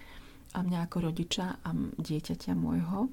a 0.54 0.62
mňa 0.62 0.78
ako 0.86 0.96
rodiča 1.10 1.62
a 1.62 1.70
dieťaťa 1.74 2.52
môjho 2.54 3.10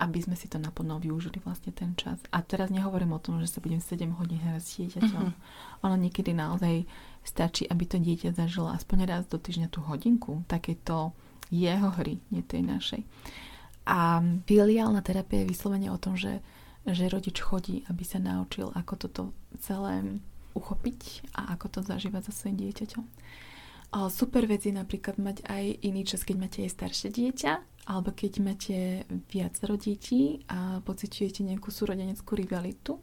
aby 0.00 0.24
sme 0.24 0.32
si 0.32 0.48
to 0.48 0.56
naplno 0.56 0.96
využili 0.96 1.44
vlastne 1.44 1.76
ten 1.76 1.92
čas. 1.92 2.16
A 2.32 2.40
teraz 2.40 2.72
nehovorím 2.72 3.12
o 3.12 3.20
tom, 3.20 3.36
že 3.36 3.52
sa 3.52 3.60
budem 3.60 3.84
7 3.84 4.08
hodín 4.16 4.40
hrať 4.40 4.62
s 4.64 4.70
dieťaťom. 4.80 5.24
Uh-huh. 5.28 5.84
Ono 5.84 5.96
niekedy 6.00 6.32
naozaj 6.32 6.88
stačí, 7.20 7.68
aby 7.68 7.84
to 7.84 8.00
dieťa 8.00 8.32
zažilo 8.32 8.72
aspoň 8.72 8.98
raz 9.04 9.22
do 9.28 9.36
týždňa 9.36 9.68
tú 9.68 9.84
hodinku 9.84 10.40
takéto 10.48 11.12
jeho 11.52 11.92
hry, 12.00 12.16
nie 12.32 12.40
tej 12.40 12.64
našej. 12.64 13.04
A 13.84 14.24
filiálna 14.48 15.04
terapia 15.04 15.44
je 15.44 15.50
vyslovene 15.52 15.92
o 15.92 16.00
tom, 16.00 16.16
že, 16.16 16.40
že 16.88 17.12
rodič 17.12 17.36
chodí, 17.42 17.84
aby 17.92 18.00
sa 18.06 18.16
naučil, 18.16 18.72
ako 18.72 18.92
toto 18.96 19.22
celé 19.60 20.00
uchopiť 20.56 21.30
a 21.36 21.54
ako 21.54 21.66
to 21.68 21.80
zažívať 21.84 22.30
so 22.30 22.32
svojím 22.32 22.70
dieťaťom. 22.70 23.04
Super 23.90 24.46
vec 24.46 24.62
je 24.62 24.70
napríklad 24.70 25.18
mať 25.18 25.42
aj 25.50 25.64
iný 25.82 26.06
čas, 26.06 26.22
keď 26.22 26.36
máte 26.38 26.58
aj 26.62 26.78
staršie 26.78 27.08
dieťa, 27.10 27.52
alebo 27.90 28.14
keď 28.14 28.32
máte 28.38 28.76
viacero 29.26 29.74
detí 29.74 30.46
a 30.46 30.78
pociťujete 30.86 31.42
nejakú 31.42 31.74
súrodeneckú 31.74 32.38
rivalitu, 32.38 33.02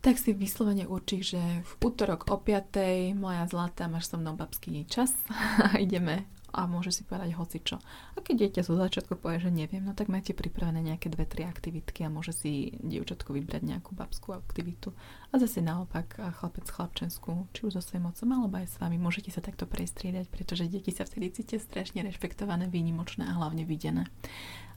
tak 0.00 0.16
si 0.16 0.32
vyslovene 0.32 0.88
určí, 0.88 1.20
že 1.20 1.40
v 1.40 1.72
útorok 1.84 2.30
o 2.32 2.40
5. 2.40 3.12
moja 3.18 3.44
zlatá, 3.50 3.90
máš 3.90 4.08
so 4.08 4.16
mnou 4.16 4.32
babský 4.38 4.86
čas 4.86 5.12
a 5.28 5.76
ideme 5.84 6.24
a 6.50 6.66
môže 6.66 6.90
si 6.90 7.06
povedať 7.06 7.34
hocičo. 7.38 7.78
A 8.14 8.18
keď 8.20 8.46
dieťa 8.46 8.62
zo 8.66 8.74
začiatku 8.74 9.16
povie, 9.16 9.40
že 9.40 9.50
neviem, 9.54 9.86
no 9.86 9.94
tak 9.94 10.10
máte 10.10 10.34
pripravené 10.34 10.82
nejaké 10.82 11.08
dve, 11.08 11.24
tri 11.24 11.46
aktivitky 11.46 12.02
a 12.04 12.12
môže 12.12 12.34
si 12.34 12.74
dievčatko 12.82 13.32
vybrať 13.32 13.62
nejakú 13.64 13.94
babskú 13.94 14.34
aktivitu. 14.34 14.90
A 15.30 15.38
zase 15.38 15.62
naopak 15.62 16.18
chlapec 16.42 16.66
chlapčenskú, 16.66 17.46
či 17.54 17.70
už 17.70 17.78
so 17.78 17.82
svojím 17.82 18.10
otcom 18.10 18.30
alebo 18.34 18.58
aj 18.58 18.66
s 18.66 18.76
vami. 18.82 18.98
Môžete 18.98 19.30
sa 19.30 19.38
takto 19.40 19.64
prestriedať, 19.70 20.26
pretože 20.26 20.66
deti 20.66 20.90
sa 20.90 21.06
vtedy 21.06 21.30
cítia 21.30 21.62
strašne 21.62 22.02
rešpektované, 22.02 22.66
výnimočné 22.66 23.24
a 23.30 23.38
hlavne 23.38 23.62
videné. 23.62 24.10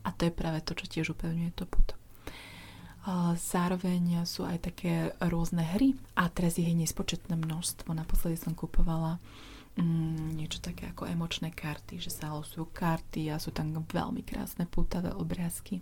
A 0.05 0.13
to 0.13 0.29
je 0.29 0.33
práve 0.35 0.61
to, 0.61 0.77
čo 0.77 0.85
tiež 0.85 1.17
upevňuje 1.17 1.51
to 1.57 1.65
puto. 1.65 1.97
Zároveň 3.35 4.23
sú 4.23 4.47
aj 4.47 4.71
také 4.71 5.11
rôzne 5.19 5.59
hry 5.75 5.91
a 6.15 6.31
teraz 6.31 6.55
ich 6.55 6.71
je 6.71 6.75
nespočetné 6.87 7.35
množstvo. 7.35 7.91
Naposledy 7.91 8.39
som 8.39 8.55
kupovala 8.55 9.19
mm, 9.77 10.37
niečo 10.37 10.59
také 10.59 10.89
ako 10.91 11.09
emočné 11.09 11.53
karty, 11.53 12.01
že 12.01 12.11
sa 12.13 12.33
losujú 12.33 12.69
karty 12.69 13.33
a 13.33 13.41
sú 13.41 13.53
tam 13.55 13.73
veľmi 13.73 14.21
krásne 14.25 14.65
pútavé 14.69 15.13
obrázky. 15.13 15.81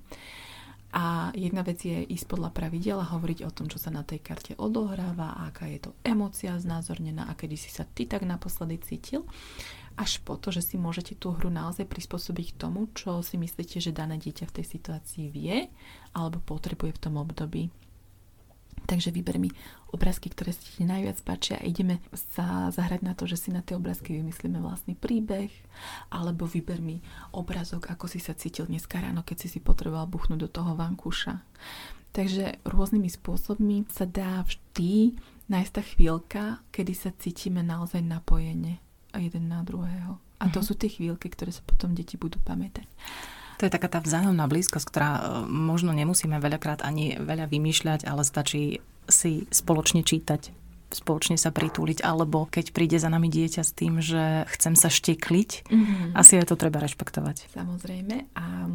A 0.91 1.31
jedna 1.31 1.63
vec 1.63 1.79
je 1.87 2.03
ísť 2.03 2.27
podľa 2.27 2.51
pravidel 2.51 2.99
a 2.99 3.07
hovoriť 3.15 3.47
o 3.47 3.53
tom, 3.55 3.71
čo 3.71 3.79
sa 3.79 3.95
na 3.95 4.03
tej 4.03 4.19
karte 4.19 4.59
odohráva, 4.59 5.39
aká 5.47 5.71
je 5.71 5.87
to 5.87 5.95
emocia 6.03 6.51
znázornená 6.59 7.31
a 7.31 7.37
kedy 7.39 7.55
si 7.55 7.71
sa 7.71 7.87
ty 7.87 8.03
tak 8.03 8.27
naposledy 8.27 8.75
cítil 8.83 9.23
až 9.99 10.23
po 10.23 10.39
to, 10.39 10.51
že 10.55 10.63
si 10.63 10.75
môžete 10.79 11.19
tú 11.19 11.35
hru 11.35 11.51
naozaj 11.51 11.87
prispôsobiť 11.87 12.55
k 12.55 12.59
tomu, 12.59 12.87
čo 12.95 13.19
si 13.23 13.35
myslíte, 13.35 13.83
že 13.83 13.95
dané 13.95 14.15
dieťa 14.19 14.47
v 14.47 14.55
tej 14.61 14.65
situácii 14.77 15.25
vie 15.31 15.67
alebo 16.15 16.39
potrebuje 16.43 16.95
v 16.95 17.01
tom 17.01 17.19
období. 17.19 17.67
Takže 18.89 19.13
vyber 19.13 19.37
mi 19.37 19.49
obrázky, 19.93 20.31
ktoré 20.31 20.51
si 20.51 20.79
ti 20.79 20.83
najviac 20.83 21.21
páčia 21.23 21.55
a 21.59 21.67
ideme 21.67 22.01
sa 22.13 22.67
zahrať 22.73 23.01
na 23.05 23.13
to, 23.13 23.29
že 23.29 23.37
si 23.37 23.49
na 23.53 23.61
tie 23.61 23.77
obrázky 23.77 24.17
vymyslíme 24.17 24.59
vlastný 24.59 24.97
príbeh 24.97 25.51
alebo 26.11 26.47
vyber 26.47 26.83
mi 26.83 26.99
obrazok, 27.31 27.91
ako 27.91 28.09
si 28.09 28.19
sa 28.19 28.35
cítil 28.35 28.67
dneska 28.67 28.99
ráno, 28.99 29.21
keď 29.23 29.45
si 29.45 29.57
si 29.57 29.59
potreboval 29.63 30.09
buchnúť 30.09 30.39
do 30.47 30.49
toho 30.49 30.75
vankúša. 30.75 31.39
Takže 32.11 32.59
rôznymi 32.67 33.07
spôsobmi 33.07 33.87
sa 33.87 34.03
dá 34.03 34.43
vždy 34.43 35.15
nájsť 35.47 35.71
tá 35.71 35.83
chvíľka, 35.83 36.41
kedy 36.75 36.93
sa 36.95 37.09
cítime 37.15 37.63
naozaj 37.63 38.03
napojene 38.03 38.83
a 39.15 39.17
jeden 39.19 39.47
na 39.47 39.63
druhého. 39.63 40.19
A 40.41 40.49
to 40.49 40.59
uh-huh. 40.59 40.67
sú 40.67 40.73
tie 40.75 40.91
chvíľky, 40.91 41.31
ktoré 41.31 41.53
sa 41.53 41.63
potom 41.63 41.95
deti 41.95 42.19
budú 42.19 42.41
pamätať. 42.43 42.87
To 43.61 43.69
je 43.69 43.77
taká 43.77 43.93
tá 43.93 44.01
vzájomná 44.01 44.49
blízkosť, 44.49 44.85
ktorá 44.89 45.11
e, 45.13 45.21
možno 45.45 45.93
nemusíme 45.93 46.41
veľakrát 46.41 46.81
ani 46.81 47.21
veľa 47.21 47.45
vymýšľať, 47.45 48.09
ale 48.09 48.25
stačí 48.25 48.81
si 49.05 49.45
spoločne 49.53 50.01
čítať, 50.01 50.49
spoločne 50.89 51.37
sa 51.37 51.53
pritúliť, 51.53 52.01
alebo 52.01 52.49
keď 52.49 52.73
príde 52.73 52.97
za 52.97 53.13
nami 53.13 53.29
dieťa 53.29 53.61
s 53.61 53.71
tým, 53.77 54.01
že 54.01 54.49
chcem 54.57 54.73
sa 54.73 54.89
štekliť, 54.89 55.69
mm-hmm. 55.69 56.09
asi 56.17 56.41
je 56.41 56.45
to 56.49 56.57
treba 56.57 56.81
rešpektovať. 56.81 57.53
Samozrejme. 57.53 58.33
A 58.33 58.65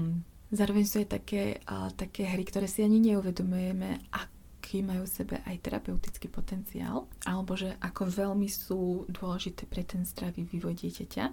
zároveň 0.55 0.85
sú 0.87 1.03
aj 1.03 1.19
také, 1.19 1.59
a, 1.67 1.91
také 1.91 2.31
hry, 2.31 2.47
ktoré 2.47 2.71
si 2.71 2.87
ani 2.87 3.03
neuvedomujeme, 3.11 4.07
aký 4.15 4.87
majú 4.87 5.03
v 5.03 5.15
sebe 5.19 5.37
aj 5.51 5.67
terapeutický 5.67 6.31
potenciál, 6.31 7.11
alebo 7.27 7.59
že 7.59 7.75
ako 7.83 8.07
veľmi 8.07 8.47
sú 8.47 9.07
dôležité 9.11 9.67
pre 9.67 9.83
ten 9.83 10.07
zdravý 10.07 10.47
vývoj 10.47 10.79
dieťaťa. 10.79 11.25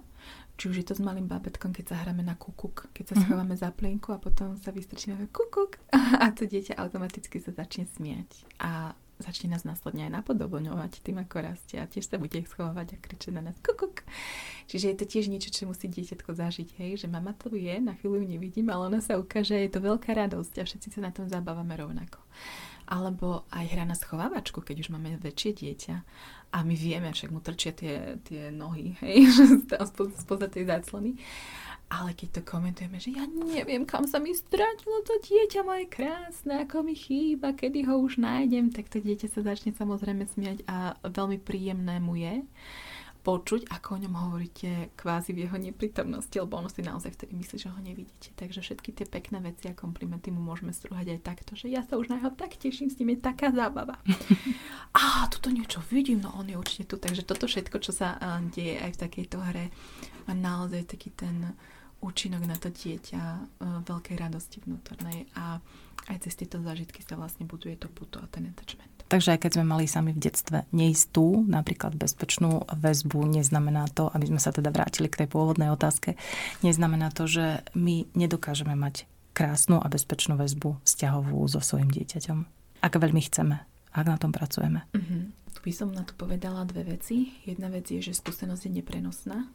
Či 0.54 0.70
už 0.70 0.76
je 0.80 0.86
to 0.86 0.94
s 0.94 1.02
malým 1.02 1.26
bábetkom, 1.26 1.74
keď 1.74 1.94
sa 1.94 1.96
hráme 2.06 2.22
na 2.22 2.38
kukuk, 2.38 2.86
keď 2.94 3.12
sa 3.12 3.14
mhm. 3.18 3.22
schováme 3.26 3.54
za 3.58 3.74
plienku 3.74 4.14
a 4.14 4.22
potom 4.22 4.54
sa 4.58 4.70
vystrčíme 4.70 5.28
kukuk 5.34 5.82
a 6.22 6.30
to 6.30 6.46
dieťa 6.46 6.78
automaticky 6.78 7.42
sa 7.42 7.50
začne 7.50 7.90
smiať. 7.90 8.46
A 8.62 8.94
začne 9.22 9.54
nás 9.54 9.62
následne 9.62 10.10
aj 10.10 10.22
napodobňovať 10.22 11.06
tým, 11.06 11.22
ako 11.22 11.46
rastie 11.46 11.78
a 11.78 11.86
tiež 11.86 12.10
sa 12.10 12.18
bude 12.18 12.34
schovávať 12.42 12.98
a 12.98 13.02
kričať 13.02 13.30
na 13.30 13.46
nás 13.46 13.54
kukuk. 13.62 14.02
Čiže 14.66 14.90
je 14.90 14.96
to 14.98 15.06
tiež 15.06 15.30
niečo, 15.30 15.54
čo 15.54 15.70
musí 15.70 15.86
dieťatko 15.86 16.34
zažiť, 16.34 16.68
hej, 16.82 16.90
že 16.98 17.06
mama 17.06 17.30
to 17.38 17.54
je, 17.54 17.78
na 17.78 17.94
chvíľu 17.94 18.22
ju 18.22 18.26
nevidím, 18.26 18.74
ale 18.74 18.90
ona 18.90 18.98
sa 18.98 19.14
ukáže, 19.14 19.54
je 19.54 19.70
to 19.70 19.78
veľká 19.78 20.18
radosť 20.18 20.54
a 20.58 20.66
všetci 20.66 20.88
sa 20.98 21.00
na 21.02 21.14
tom 21.14 21.30
zabávame 21.30 21.78
rovnako 21.78 22.18
alebo 22.84 23.48
aj 23.48 23.64
hra 23.72 23.88
na 23.88 23.96
schovávačku, 23.96 24.60
keď 24.60 24.84
už 24.84 24.92
máme 24.92 25.16
väčšie 25.16 25.56
dieťa 25.56 25.96
a 26.54 26.62
my 26.62 26.74
vieme, 26.78 27.10
však 27.10 27.34
mu 27.34 27.42
trčia 27.42 27.74
tie, 27.74 28.14
tie 28.22 28.54
nohy, 28.54 28.94
hej, 29.02 29.26
spoza 30.22 30.46
tej 30.46 30.70
záclony. 30.70 31.18
Ale 31.90 32.16
keď 32.16 32.40
to 32.40 32.42
komentujeme, 32.46 32.96
že 32.96 33.12
ja 33.12 33.28
neviem, 33.28 33.84
kam 33.84 34.08
sa 34.08 34.16
mi 34.16 34.32
stratilo 34.32 35.04
to 35.04 35.20
dieťa 35.20 35.60
moje 35.66 35.84
krásne, 35.90 36.64
ako 36.64 36.80
mi 36.86 36.96
chýba, 36.96 37.52
kedy 37.52 37.84
ho 37.86 38.00
už 38.00 38.18
nájdem, 38.22 38.72
tak 38.72 38.88
to 38.88 39.02
dieťa 39.04 39.30
sa 39.30 39.44
začne 39.44 39.76
samozrejme 39.76 40.24
smiať 40.24 40.64
a 40.64 40.96
veľmi 41.04 41.38
príjemné 41.42 42.00
mu 42.00 42.16
je 42.16 42.40
počuť, 43.24 43.72
ako 43.72 43.88
o 43.96 44.02
ňom 44.04 44.14
hovoríte 44.20 44.92
kvázi 45.00 45.32
v 45.32 45.48
jeho 45.48 45.56
neprítomnosti, 45.56 46.36
lebo 46.36 46.60
ono 46.60 46.68
si 46.68 46.84
naozaj 46.84 47.16
vtedy 47.16 47.32
myslí, 47.40 47.56
že 47.56 47.72
ho 47.72 47.80
nevidíte. 47.80 48.36
Takže 48.36 48.60
všetky 48.60 48.92
tie 48.92 49.08
pekné 49.08 49.40
veci 49.40 49.72
a 49.72 49.74
komplimenty 49.74 50.28
mu 50.28 50.44
môžeme 50.44 50.76
strúhať 50.76 51.16
aj 51.16 51.20
takto, 51.24 51.56
že 51.56 51.72
ja 51.72 51.80
sa 51.80 51.96
už 51.96 52.12
na 52.12 52.20
jeho 52.20 52.36
tak 52.36 52.60
teším, 52.60 52.92
s 52.92 53.00
ním 53.00 53.16
je 53.16 53.24
taká 53.24 53.48
zábava. 53.48 53.96
a 55.00 55.24
tuto 55.32 55.48
niečo 55.48 55.80
vidím, 55.88 56.20
no 56.20 56.36
on 56.36 56.52
je 56.52 56.60
určite 56.60 56.84
tu. 56.84 57.00
Takže 57.00 57.24
toto 57.24 57.48
všetko, 57.48 57.80
čo 57.80 57.96
sa 57.96 58.20
uh, 58.20 58.44
deje 58.52 58.76
aj 58.76 58.92
v 58.92 59.00
takejto 59.08 59.38
hre, 59.40 59.72
má 60.28 60.36
naozaj 60.36 60.84
taký 60.84 61.08
ten 61.16 61.56
účinok 62.04 62.44
na 62.44 62.60
to 62.60 62.68
dieťa 62.68 63.22
uh, 63.24 63.80
veľkej 63.88 64.20
radosti 64.20 64.60
vnútornej 64.60 65.32
a 65.40 65.56
aj 66.12 66.28
cez 66.28 66.36
tieto 66.36 66.60
zážitky 66.60 67.00
sa 67.00 67.16
vlastne 67.16 67.48
buduje 67.48 67.80
to 67.80 67.88
puto 67.88 68.20
a 68.20 68.28
ten 68.28 68.44
attachment. 68.52 69.03
Takže 69.14 69.38
aj 69.38 69.46
keď 69.46 69.50
sme 69.54 69.70
mali 69.70 69.86
sami 69.86 70.10
v 70.10 70.26
detstve 70.26 70.66
neistú, 70.74 71.46
napríklad 71.46 71.94
bezpečnú 71.94 72.66
väzbu, 72.66 73.30
neznamená 73.30 73.86
to, 73.94 74.10
aby 74.10 74.26
sme 74.26 74.42
sa 74.42 74.50
teda 74.50 74.74
vrátili 74.74 75.06
k 75.06 75.22
tej 75.22 75.28
pôvodnej 75.30 75.70
otázke, 75.70 76.18
neznamená 76.66 77.14
to, 77.14 77.30
že 77.30 77.62
my 77.78 78.10
nedokážeme 78.18 78.74
mať 78.74 79.06
krásnu 79.30 79.78
a 79.78 79.86
bezpečnú 79.86 80.34
väzbu 80.34 80.82
vzťahovú 80.82 81.46
so 81.46 81.62
svojim 81.62 81.94
dieťaťom. 81.94 82.42
Ak 82.82 82.98
veľmi 82.98 83.22
chceme, 83.22 83.62
ak 83.94 84.06
na 84.10 84.18
tom 84.18 84.34
pracujeme. 84.34 84.82
Mm-hmm. 84.90 85.22
Tu 85.54 85.60
by 85.62 85.70
som 85.70 85.94
na 85.94 86.02
to 86.02 86.18
povedala 86.18 86.66
dve 86.66 86.98
veci. 86.98 87.38
Jedna 87.46 87.70
vec 87.70 87.86
je, 87.86 88.02
že 88.02 88.18
skúsenosť 88.18 88.66
je 88.66 88.82
neprenosná 88.82 89.46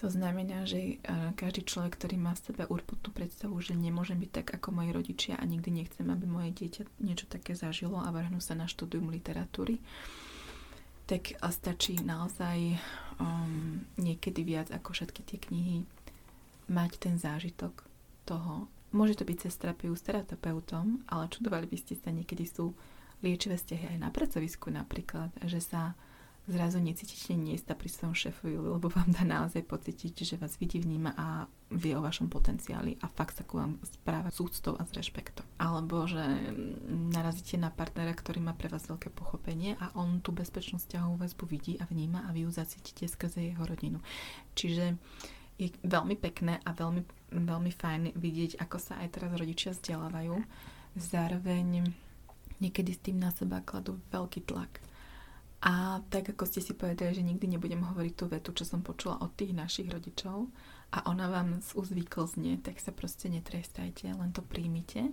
to 0.00 0.08
znamená, 0.08 0.64
že 0.64 0.96
každý 1.36 1.68
človek, 1.68 2.00
ktorý 2.00 2.16
má 2.16 2.32
v 2.32 2.40
sebe 2.48 2.64
urputnú 2.64 3.12
predstavu, 3.12 3.60
že 3.60 3.76
nemôžem 3.76 4.16
byť 4.16 4.30
tak 4.32 4.48
ako 4.56 4.80
moji 4.80 4.96
rodičia 4.96 5.36
a 5.36 5.44
nikdy 5.44 5.68
nechcem, 5.68 6.08
aby 6.08 6.24
moje 6.24 6.56
dieťa 6.56 7.04
niečo 7.04 7.28
také 7.28 7.52
zažilo 7.52 8.00
a 8.00 8.08
vrhnú 8.08 8.40
sa 8.40 8.56
na 8.56 8.64
štúdium 8.64 9.12
literatúry, 9.12 9.76
tak 11.04 11.36
stačí 11.52 12.00
naozaj 12.00 12.80
um, 13.20 13.84
niekedy 14.00 14.40
viac 14.40 14.72
ako 14.72 14.96
všetky 14.96 15.20
tie 15.20 15.36
knihy 15.36 15.76
mať 16.72 16.92
ten 16.96 17.20
zážitok 17.20 17.84
toho. 18.24 18.72
Môže 18.96 19.20
to 19.20 19.28
byť 19.28 19.36
cez 19.36 19.54
terapiu 19.60 19.92
s 19.92 20.00
terapeutom, 20.00 21.04
ale 21.12 21.28
čudovali 21.28 21.68
by 21.68 21.76
ste 21.76 21.98
sa, 22.00 22.08
niekedy 22.08 22.48
sú 22.48 22.72
liečivé 23.20 23.60
vzťahy 23.60 23.84
aj 23.94 23.98
na 24.00 24.08
pracovisku 24.08 24.72
napríklad, 24.72 25.28
že 25.44 25.60
sa 25.60 25.92
zrazu 26.48 26.80
necítite 26.80 27.36
niesta 27.36 27.76
pri 27.76 27.88
svojom 27.92 28.16
šéfovi, 28.16 28.56
lebo 28.56 28.88
vám 28.88 29.12
dá 29.12 29.22
naozaj 29.22 29.62
pocítiť, 29.66 30.12
že 30.24 30.40
vás 30.40 30.56
vidí, 30.56 30.80
vníma 30.80 31.12
a 31.14 31.44
vie 31.70 31.94
o 31.94 32.02
vašom 32.02 32.26
potenciáli 32.26 32.98
a 33.04 33.06
fakt 33.06 33.38
sa 33.38 33.44
ku 33.46 33.60
vám 33.60 33.78
správa 33.86 34.32
s 34.32 34.40
úctou 34.42 34.74
a 34.74 34.82
s 34.82 34.90
rešpektom. 34.90 35.46
Alebo 35.60 36.08
že 36.10 36.22
narazíte 36.90 37.60
na 37.60 37.70
partnera, 37.70 38.10
ktorý 38.16 38.42
má 38.42 38.56
pre 38.56 38.66
vás 38.66 38.88
veľké 38.90 39.12
pochopenie 39.14 39.78
a 39.78 39.94
on 39.94 40.18
tú 40.24 40.34
bezpečnosť 40.34 40.96
ťahovú 40.96 41.22
väzbu 41.22 41.44
vidí 41.46 41.74
a 41.78 41.86
vníma 41.86 42.26
a 42.26 42.34
vy 42.34 42.48
ju 42.48 42.50
zacítite 42.50 43.06
skrze 43.06 43.54
jeho 43.54 43.62
rodinu. 43.62 44.02
Čiže 44.58 44.98
je 45.60 45.68
veľmi 45.84 46.16
pekné 46.16 46.58
a 46.64 46.70
veľmi, 46.72 47.04
veľmi 47.36 47.70
fajn 47.70 48.16
vidieť, 48.16 48.58
ako 48.58 48.76
sa 48.80 48.98
aj 49.04 49.20
teraz 49.20 49.30
rodičia 49.36 49.76
vzdelávajú. 49.76 50.40
Zároveň 50.96 51.84
niekedy 52.58 52.90
s 52.96 53.00
tým 53.04 53.22
na 53.22 53.30
seba 53.30 53.62
kladú 53.62 54.00
veľký 54.10 54.48
tlak 54.48 54.89
a 55.60 56.00
tak 56.08 56.32
ako 56.32 56.48
ste 56.48 56.64
si 56.64 56.72
povedali, 56.72 57.12
že 57.12 57.20
nikdy 57.20 57.56
nebudem 57.56 57.84
hovoriť 57.84 58.14
tú 58.16 58.24
vetu, 58.32 58.50
čo 58.56 58.64
som 58.64 58.80
počula 58.80 59.20
od 59.20 59.36
tých 59.36 59.52
našich 59.52 59.92
rodičov 59.92 60.48
a 60.90 61.04
ona 61.04 61.28
vám 61.28 61.60
z 61.60 61.76
úzvykl 61.76 62.24
znie, 62.24 62.56
tak 62.56 62.80
sa 62.80 62.96
proste 62.96 63.28
netrestajte, 63.28 64.08
len 64.08 64.32
to 64.32 64.40
príjmite 64.40 65.12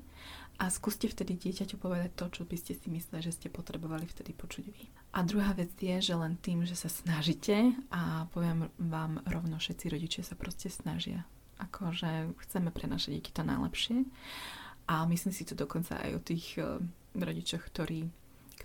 a 0.58 0.74
skúste 0.74 1.06
vtedy 1.06 1.38
dieťaťu 1.38 1.78
povedať 1.78 2.18
to, 2.18 2.26
čo 2.32 2.42
by 2.48 2.56
ste 2.58 2.74
si 2.74 2.88
mysleli, 2.90 3.22
že 3.22 3.36
ste 3.36 3.48
potrebovali 3.54 4.10
vtedy 4.10 4.34
počuť 4.34 4.66
vy. 4.72 4.84
A 5.14 5.22
druhá 5.22 5.54
vec 5.54 5.70
je, 5.78 6.00
že 6.02 6.16
len 6.18 6.40
tým, 6.42 6.66
že 6.66 6.74
sa 6.74 6.90
snažíte 6.90 7.78
a 7.94 8.26
poviem 8.34 8.72
vám 8.82 9.22
rovno, 9.30 9.62
všetci 9.62 9.86
rodičia 9.94 10.24
sa 10.26 10.34
proste 10.34 10.72
snažia. 10.72 11.28
Akože 11.62 12.34
chceme 12.48 12.74
pre 12.74 12.90
naše 12.90 13.14
deti 13.14 13.30
to 13.30 13.46
najlepšie 13.46 14.08
a 14.90 15.06
myslím 15.06 15.34
si 15.34 15.44
to 15.46 15.54
dokonca 15.54 16.00
aj 16.00 16.12
o 16.18 16.22
tých 16.22 16.58
uh, 16.58 16.80
rodičoch, 17.14 17.68
ktorí, 17.70 18.08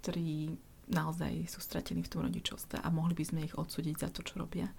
ktorí 0.00 0.54
naozaj 0.90 1.46
sú 1.46 1.60
stratení 1.62 2.02
v 2.02 2.10
tom 2.10 2.20
rodičovstve 2.26 2.82
a 2.82 2.88
mohli 2.90 3.14
by 3.14 3.24
sme 3.24 3.40
ich 3.46 3.54
odsúdiť 3.54 3.96
za 4.02 4.08
to, 4.10 4.26
čo 4.26 4.42
robia, 4.42 4.70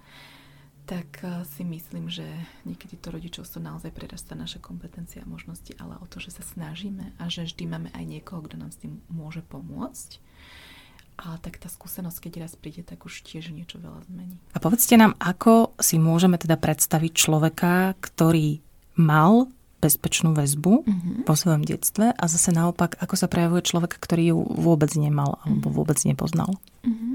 tak 0.84 1.24
eh, 1.24 1.48
si 1.48 1.64
myslím, 1.64 2.12
že 2.12 2.28
niekedy 2.68 3.00
to 3.00 3.16
rodičovstvo 3.16 3.64
naozaj 3.64 3.96
prerastá 3.96 4.36
naše 4.36 4.60
kompetencie 4.60 5.24
a 5.24 5.30
možnosti, 5.30 5.72
ale 5.80 5.96
o 6.00 6.06
to, 6.08 6.20
že 6.20 6.36
sa 6.36 6.44
snažíme 6.44 7.16
a 7.20 7.24
že 7.32 7.48
vždy 7.48 7.64
máme 7.68 7.90
aj 7.96 8.04
niekoho, 8.04 8.44
kto 8.44 8.60
nám 8.60 8.72
s 8.72 8.82
tým 8.84 9.00
môže 9.08 9.40
pomôcť. 9.48 10.20
A 11.14 11.38
tak 11.38 11.62
tá 11.62 11.70
skúsenosť, 11.70 12.26
keď 12.26 12.50
raz 12.50 12.58
príde, 12.58 12.82
tak 12.82 13.06
už 13.06 13.22
tiež 13.22 13.54
niečo 13.54 13.78
veľa 13.78 14.02
zmení. 14.10 14.34
A 14.50 14.58
povedzte 14.58 14.98
nám, 14.98 15.14
ako 15.22 15.78
si 15.78 16.02
môžeme 16.02 16.42
teda 16.42 16.58
predstaviť 16.58 17.12
človeka, 17.14 17.94
ktorý 18.02 18.66
mal 18.98 19.46
bezpečnú 19.84 20.32
väzbu 20.32 20.88
mm-hmm. 20.88 21.18
po 21.28 21.36
svojom 21.36 21.68
detstve 21.68 22.16
a 22.16 22.24
zase 22.32 22.56
naopak, 22.56 22.96
ako 23.04 23.20
sa 23.20 23.28
prejavuje 23.28 23.68
človek, 23.68 24.00
ktorý 24.00 24.32
ju 24.32 24.38
vôbec 24.64 24.96
nemal 24.96 25.44
alebo 25.44 25.68
mm-hmm. 25.68 25.78
vôbec 25.84 26.00
nepoznal. 26.08 26.56
Mm-hmm. 26.88 27.14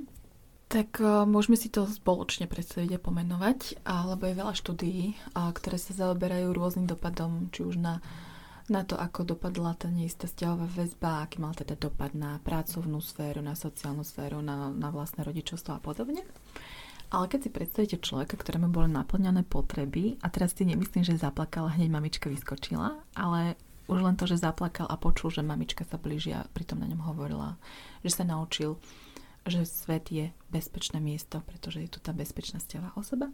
Tak 0.68 1.00
uh, 1.00 1.24
môžeme 1.24 1.56
si 1.56 1.72
to 1.72 1.88
spoločne 1.88 2.44
predstaviť 2.44 3.00
a 3.00 3.00
pomenovať, 3.00 3.80
alebo 3.88 4.28
je 4.28 4.36
veľa 4.36 4.52
štúdií, 4.52 5.16
uh, 5.32 5.48
ktoré 5.48 5.80
sa 5.80 5.96
zaoberajú 5.96 6.52
rôznym 6.52 6.84
dopadom, 6.84 7.48
či 7.48 7.64
už 7.64 7.80
na, 7.80 8.04
na 8.68 8.84
to, 8.84 9.00
ako 9.00 9.32
dopadla 9.32 9.72
tá 9.80 9.88
neistá 9.88 10.28
vzťahová 10.28 10.68
väzba, 10.68 11.24
aký 11.24 11.40
mal 11.40 11.56
teda 11.56 11.72
dopad 11.72 12.12
na 12.12 12.36
pracovnú 12.44 13.00
sféru, 13.00 13.40
na 13.40 13.56
sociálnu 13.56 14.04
sféru, 14.04 14.44
na, 14.44 14.68
na 14.68 14.92
vlastné 14.92 15.24
rodičovstvo 15.24 15.72
a 15.72 15.80
podobne. 15.80 16.20
Ale 17.08 17.24
keď 17.24 17.48
si 17.48 17.50
predstavíte 17.50 17.96
človeka, 18.04 18.36
ktorému 18.36 18.68
boli 18.68 18.92
naplňané 18.92 19.48
potreby, 19.48 20.20
a 20.20 20.28
teraz 20.28 20.52
si 20.52 20.68
nemyslím, 20.68 21.08
že 21.08 21.16
zaplakal 21.16 21.72
hneď 21.72 21.88
mamička 21.88 22.28
vyskočila, 22.28 23.00
ale 23.16 23.56
už 23.88 24.04
len 24.04 24.16
to, 24.20 24.28
že 24.28 24.44
zaplakal 24.44 24.84
a 24.84 25.00
počul, 25.00 25.32
že 25.32 25.40
mamička 25.40 25.88
sa 25.88 25.96
blíži 25.96 26.36
a 26.36 26.44
pritom 26.52 26.76
na 26.76 26.86
ňom 26.86 27.00
hovorila, 27.08 27.56
že 28.04 28.12
sa 28.12 28.28
naučil, 28.28 28.76
že 29.48 29.64
svet 29.64 30.12
je 30.12 30.28
bezpečné 30.52 31.00
miesto, 31.00 31.40
pretože 31.48 31.80
je 31.80 31.88
tu 31.88 31.98
tá 31.98 32.12
bezpečná 32.12 32.60
stiavá 32.60 32.92
osoba, 33.00 33.32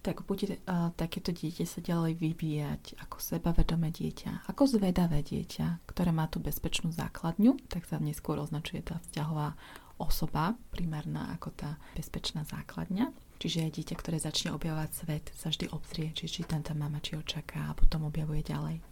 tak 0.00 0.24
bude 0.24 0.56
uh, 0.56 0.88
takéto 0.96 1.28
dieťa 1.28 1.68
sa 1.68 1.84
ďalej 1.84 2.16
vyvíjať 2.16 2.96
ako 3.04 3.20
sebavedomé 3.20 3.92
dieťa, 3.92 4.48
ako 4.48 4.80
zvedavé 4.80 5.20
dieťa, 5.20 5.84
ktoré 5.84 6.08
má 6.08 6.24
tú 6.32 6.40
bezpečnú 6.40 6.88
základňu, 6.88 7.60
tak 7.68 7.84
sa 7.84 8.00
neskôr 8.00 8.40
označuje 8.40 8.80
tá 8.80 8.96
vzťahová 9.04 9.60
osoba 10.00 10.56
primárna 10.72 11.30
ako 11.36 11.52
tá 11.52 11.76
bezpečná 11.92 12.48
základňa. 12.48 13.12
Čiže 13.40 13.72
dieťa, 13.72 13.94
ktoré 13.96 14.16
začne 14.20 14.52
objavovať 14.52 14.90
svet, 14.92 15.24
sa 15.36 15.48
vždy 15.48 15.72
obzrie, 15.72 16.12
či, 16.12 16.28
či 16.28 16.44
tam 16.44 16.60
tá 16.64 16.76
mama 16.76 17.00
či 17.00 17.16
očaká 17.16 17.72
a 17.72 17.76
potom 17.76 18.08
objavuje 18.08 18.44
ďalej. 18.44 18.84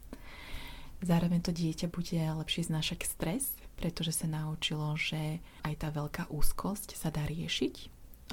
Zároveň 1.04 1.40
to 1.44 1.52
dieťa 1.52 1.92
bude 1.92 2.16
lepšie 2.16 2.68
znášať 2.72 3.06
stres, 3.06 3.44
pretože 3.76 4.16
sa 4.16 4.26
naučilo, 4.26 4.96
že 4.98 5.38
aj 5.62 5.74
tá 5.78 5.88
veľká 5.94 6.32
úzkosť 6.32 6.96
sa 6.96 7.12
dá 7.12 7.22
riešiť. 7.28 7.74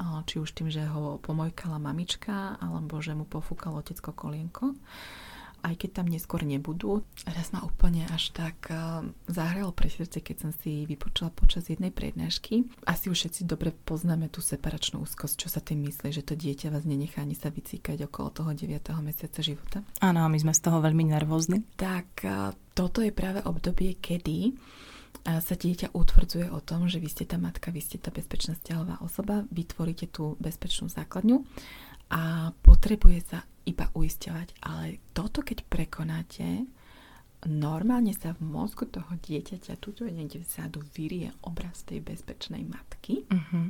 Či 0.01 0.35
už 0.43 0.51
tým, 0.51 0.67
že 0.67 0.83
ho 0.91 1.21
pomojkala 1.23 1.79
mamička, 1.79 2.59
alebo 2.59 2.99
že 2.99 3.15
mu 3.15 3.23
pofúkal 3.23 3.79
otecko 3.79 4.11
kolienko 4.11 4.75
aj 5.65 5.75
keď 5.82 5.89
tam 6.01 6.08
neskôr 6.08 6.45
nebudú. 6.45 7.01
Raz 7.25 7.49
ma 7.49 7.65
úplne 7.65 8.06
až 8.13 8.30
tak 8.30 8.69
uh, 8.69 9.01
zahralo 9.25 9.73
pre 9.73 9.89
srdce, 9.89 10.21
keď 10.21 10.36
som 10.45 10.51
si 10.54 10.86
vypočula 10.86 11.34
počas 11.34 11.65
jednej 11.65 11.89
prednášky. 11.89 12.69
Asi 12.86 13.10
už 13.10 13.25
všetci 13.25 13.49
dobre 13.49 13.73
poznáme 13.73 14.30
tú 14.30 14.45
separačnú 14.45 15.01
úzkosť, 15.01 15.36
čo 15.41 15.49
sa 15.49 15.65
tým 15.65 15.82
myslí, 15.89 16.13
že 16.13 16.21
to 16.21 16.38
dieťa 16.38 16.69
vás 16.69 16.86
nenechá 16.86 17.25
ani 17.25 17.34
sa 17.34 17.49
vycíkať 17.49 18.06
okolo 18.06 18.30
toho 18.30 18.54
9. 18.54 18.69
mesiaca 19.01 19.41
života. 19.41 19.82
Áno, 20.06 20.21
my 20.30 20.38
sme 20.38 20.54
z 20.54 20.62
toho 20.62 20.78
veľmi 20.86 21.10
nervózni. 21.10 21.65
Tak 21.73 22.21
uh, 22.21 22.54
toto 22.78 23.01
je 23.01 23.10
práve 23.10 23.41
obdobie, 23.41 23.97
kedy 23.97 24.54
sa 25.25 25.56
dieťa 25.58 25.95
utvrdzuje 25.95 26.54
o 26.54 26.62
tom, 26.62 26.86
že 26.86 27.01
vy 27.01 27.10
ste 27.10 27.25
tá 27.25 27.41
matka, 27.41 27.73
vy 27.73 27.82
ste 27.82 27.97
tá 27.97 28.13
bezpečná 28.13 28.54
vzťahová 28.60 29.01
osoba, 29.01 29.41
vytvoríte 29.49 30.06
tú 30.12 30.38
bezpečnú 30.38 30.86
základňu 30.86 31.41
a 32.13 32.54
potrebuje 32.62 33.19
sa 33.25 33.39
iba 33.65 33.89
uisťovať. 33.93 34.62
Ale 34.62 35.01
toto, 35.12 35.41
keď 35.41 35.65
prekonáte, 35.65 36.65
normálne 37.45 38.13
sa 38.13 38.34
v 38.34 38.41
mozgu 38.45 38.89
toho 38.89 39.13
dieťaťa 39.21 39.78
tuto 39.78 40.10
niekde 40.10 40.41
vzadu 40.41 40.82
vyrie 40.97 41.34
obraz 41.45 41.86
tej 41.86 42.01
bezpečnej 42.01 42.65
matky. 42.65 43.25
Uh-huh. 43.30 43.69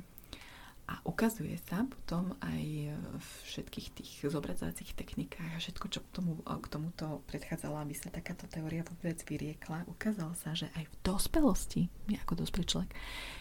A 0.86 1.02
ukazuje 1.02 1.58
sa 1.66 1.82
potom 1.82 2.38
aj 2.46 2.94
v 3.18 3.30
všetkých 3.50 3.88
tých 3.98 4.12
zobrazovacích 4.30 4.94
technikách 4.94 5.50
a 5.50 5.58
všetko, 5.58 5.86
čo 5.90 6.00
k, 6.06 6.10
tomu, 6.14 6.38
k 6.46 6.68
tomuto 6.70 7.26
predchádzalo, 7.26 7.82
aby 7.82 7.98
sa 7.98 8.14
takáto 8.14 8.46
teória 8.46 8.86
vôbec 8.86 9.18
vyriekla. 9.26 9.90
Ukázalo 9.90 10.38
sa, 10.38 10.54
že 10.54 10.70
aj 10.78 10.86
v 10.86 10.96
dospelosti, 11.02 11.82
my 12.06 12.22
ako 12.22 12.46
dospelý 12.46 12.66
človek, 12.70 12.92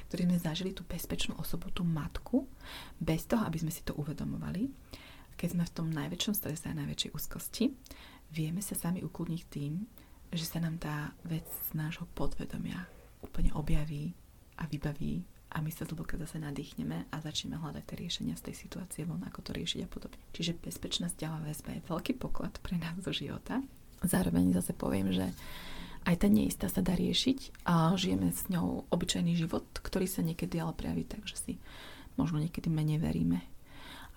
ktorý 0.08 0.22
sme 0.24 0.38
zažili 0.40 0.72
tú 0.72 0.88
bezpečnú 0.88 1.36
osobu, 1.36 1.68
tú 1.68 1.84
matku, 1.84 2.48
bez 2.96 3.28
toho, 3.28 3.44
aby 3.44 3.60
sme 3.60 3.68
si 3.68 3.84
to 3.84 3.92
uvedomovali, 3.92 4.64
keď 5.36 5.48
sme 5.54 5.64
v 5.66 5.74
tom 5.74 5.88
najväčšom 5.90 6.34
strese 6.34 6.66
a 6.70 6.78
najväčšej 6.78 7.14
úzkosti, 7.14 7.64
vieme 8.34 8.62
sa 8.64 8.74
sami 8.74 9.02
ukludniť 9.04 9.42
tým, 9.50 9.84
že 10.34 10.44
sa 10.46 10.58
nám 10.58 10.82
tá 10.82 11.14
vec 11.22 11.46
z 11.46 11.70
nášho 11.78 12.10
podvedomia 12.18 12.90
úplne 13.22 13.54
objaví 13.54 14.14
a 14.58 14.66
vybaví 14.66 15.22
a 15.54 15.62
my 15.62 15.70
sa 15.70 15.86
zhlboka 15.86 16.18
zase 16.18 16.42
nadýchneme 16.42 17.06
a 17.14 17.16
začneme 17.22 17.54
hľadať 17.54 17.84
tie 17.86 17.96
riešenia 18.02 18.34
z 18.34 18.50
tej 18.50 18.66
situácie 18.66 19.06
von, 19.06 19.22
ako 19.22 19.40
to 19.46 19.50
riešiť 19.54 19.80
a 19.86 19.88
podobne. 19.88 20.18
Čiže 20.34 20.58
bezpečná 20.58 21.06
vzťahová 21.06 21.46
väzba 21.46 21.70
je 21.78 21.86
veľký 21.86 22.18
poklad 22.18 22.58
pre 22.58 22.74
nás 22.74 22.98
do 22.98 23.14
života. 23.14 23.62
Zároveň 24.02 24.50
zase 24.58 24.74
poviem, 24.74 25.14
že 25.14 25.30
aj 26.04 26.20
tá 26.20 26.28
neistá 26.28 26.66
sa 26.66 26.82
dá 26.82 26.98
riešiť 26.98 27.64
a 27.64 27.94
žijeme 27.94 28.34
s 28.34 28.50
ňou 28.50 28.90
obyčajný 28.90 29.38
život, 29.38 29.64
ktorý 29.78 30.10
sa 30.10 30.26
niekedy 30.26 30.58
ale 30.58 30.74
prejaví 30.74 31.06
tak, 31.06 31.22
že 31.24 31.38
si 31.38 31.52
možno 32.18 32.42
niekedy 32.42 32.66
menej 32.66 32.98
veríme 32.98 33.53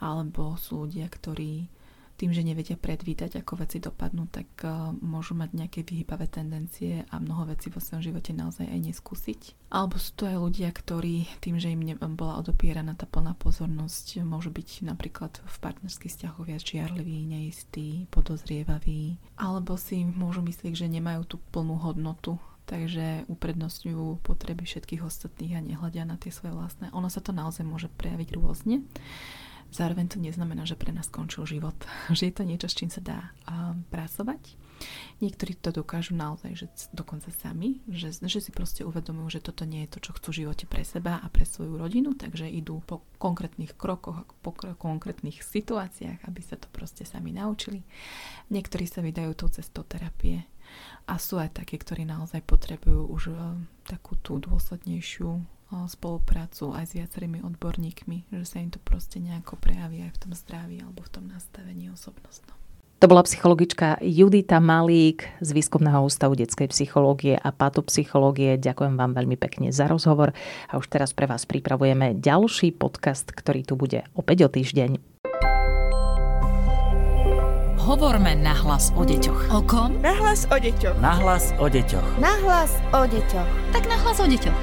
alebo 0.01 0.57
sú 0.57 0.85
ľudia, 0.85 1.09
ktorí 1.09 1.69
tým, 2.17 2.33
že 2.33 2.41
nevedia 2.41 2.73
predvídať, 2.73 3.37
ako 3.37 3.61
veci 3.61 3.77
dopadnú, 3.77 4.25
tak 4.33 4.49
uh, 4.65 4.89
môžu 5.05 5.37
mať 5.37 5.53
nejaké 5.53 5.85
vyhybavé 5.85 6.25
tendencie 6.25 7.05
a 7.13 7.21
mnoho 7.21 7.53
vecí 7.53 7.69
vo 7.69 7.77
svojom 7.77 8.01
živote 8.01 8.33
naozaj 8.33 8.65
aj 8.65 8.79
neskúsiť. 8.89 9.41
Alebo 9.69 10.01
sú 10.01 10.17
to 10.17 10.25
aj 10.25 10.37
ľudia, 10.41 10.73
ktorí 10.73 11.29
tým, 11.37 11.61
že 11.61 11.69
im 11.69 11.85
bola 12.17 12.41
odopieraná 12.41 12.97
tá 12.97 13.05
plná 13.05 13.37
pozornosť, 13.37 14.25
môžu 14.25 14.49
byť 14.49 14.89
napríklad 14.89 15.37
v 15.45 15.57
partnerských 15.61 16.09
vzťahoch 16.09 16.49
viac 16.49 16.65
žiarliví, 16.65 17.29
neistí, 17.29 18.09
podozrievaví, 18.09 19.21
alebo 19.37 19.77
si 19.77 20.01
môžu 20.01 20.41
myslieť, 20.41 20.73
že 20.73 20.89
nemajú 20.89 21.21
tú 21.29 21.37
plnú 21.53 21.77
hodnotu 21.77 22.41
takže 22.67 23.23
uprednostňujú 23.31 24.27
potreby 24.27 24.67
všetkých 24.67 24.99
ostatných 24.99 25.55
a 25.55 25.63
nehľadia 25.63 26.03
na 26.03 26.19
tie 26.19 26.35
svoje 26.35 26.51
vlastné. 26.51 26.91
Ono 26.91 27.07
sa 27.07 27.23
to 27.23 27.31
naozaj 27.31 27.63
môže 27.63 27.87
prejaviť 27.95 28.35
rôzne. 28.35 28.83
Zároveň 29.71 30.07
to 30.07 30.17
neznamená, 30.17 30.63
že 30.63 30.79
pre 30.79 30.95
nás 30.95 31.11
skončil 31.11 31.43
život. 31.43 31.75
Že 32.17 32.31
je 32.31 32.33
to 32.33 32.43
niečo, 32.47 32.67
s 32.71 32.77
čím 32.77 32.89
sa 32.89 33.01
dá 33.03 33.19
um, 33.45 33.83
pracovať. 33.91 34.55
Niektorí 35.17 35.57
to 35.57 35.73
dokážu 35.73 36.13
naozaj, 36.13 36.53
že 36.53 36.65
dokonca 36.93 37.33
sami, 37.33 37.81
že, 37.89 38.13
že 38.13 38.37
si 38.37 38.53
proste 38.53 38.85
uvedomujú, 38.85 39.37
že 39.37 39.41
toto 39.41 39.65
nie 39.65 39.81
je 39.85 39.97
to, 39.97 39.99
čo 40.05 40.11
chcú 40.13 40.29
v 40.29 40.39
živote 40.45 40.65
pre 40.69 40.85
seba 40.85 41.17
a 41.17 41.27
pre 41.33 41.49
svoju 41.49 41.81
rodinu, 41.81 42.13
takže 42.13 42.45
idú 42.45 42.85
po 42.85 43.01
konkrétnych 43.17 43.73
krokoch, 43.73 44.29
po 44.45 44.53
konkrétnych 44.53 45.41
situáciách, 45.41 46.21
aby 46.29 46.41
sa 46.45 46.61
to 46.61 46.69
proste 46.69 47.09
sami 47.09 47.33
naučili. 47.33 47.81
Niektorí 48.53 48.85
sa 48.85 49.01
vydajú 49.01 49.33
tou 49.33 49.49
cestou 49.49 49.81
terapie 49.81 50.45
a 51.09 51.17
sú 51.17 51.41
aj 51.41 51.57
takí, 51.57 51.81
ktorí 51.81 52.05
naozaj 52.05 52.45
potrebujú 52.45 53.09
už 53.09 53.23
uh, 53.33 53.57
takú 53.89 54.13
tú 54.21 54.37
dôslednejšiu 54.37 55.56
spoluprácu 55.87 56.71
aj 56.71 56.91
s 56.91 56.95
viacerými 56.95 57.43
odborníkmi, 57.43 58.31
že 58.31 58.45
sa 58.47 58.63
im 58.63 58.71
to 58.71 58.79
proste 58.79 59.19
nejako 59.19 59.59
prejaví 59.59 60.03
aj 60.07 60.15
v 60.15 60.21
tom 60.23 60.31
zdraví 60.31 60.79
alebo 60.79 61.03
v 61.03 61.11
tom 61.11 61.25
nastavení 61.27 61.91
osobnostnom. 61.91 62.55
To 62.97 63.05
bola 63.05 63.21
psychologička 63.21 64.01
Judita 64.01 64.57
Malík 64.57 65.29
z 65.37 65.49
Výskumného 65.53 66.01
ústavu 66.01 66.33
detskej 66.33 66.73
psychológie 66.73 67.37
a 67.37 67.53
patopsychológie. 67.53 68.57
Ďakujem 68.57 68.97
vám 68.97 69.13
veľmi 69.13 69.37
pekne 69.37 69.69
za 69.69 69.85
rozhovor 69.85 70.33
a 70.65 70.81
už 70.81 70.89
teraz 70.89 71.13
pre 71.13 71.29
vás 71.29 71.45
pripravujeme 71.45 72.17
ďalší 72.17 72.73
podcast, 72.73 73.29
ktorý 73.29 73.61
tu 73.61 73.77
bude 73.77 74.01
opäť 74.17 74.37
o 74.45 74.49
týždeň. 74.49 74.97
Hovorme 77.77 78.33
nahlas 78.33 78.89
o 78.97 79.05
deťoch. 79.05 79.53
O 79.53 79.61
kom? 79.61 79.93
Nahlas 80.01 80.49
o 80.49 80.57
deťoch. 80.57 80.97
Nahlas 80.97 81.53
o 81.61 81.69
deťoch. 81.69 82.17
Nahlas 82.17 82.81
o 82.97 83.05
deťoch. 83.05 83.49
Tak 83.77 83.83
nahlas 83.85 84.17
o 84.17 84.25
deťoch. 84.25 84.59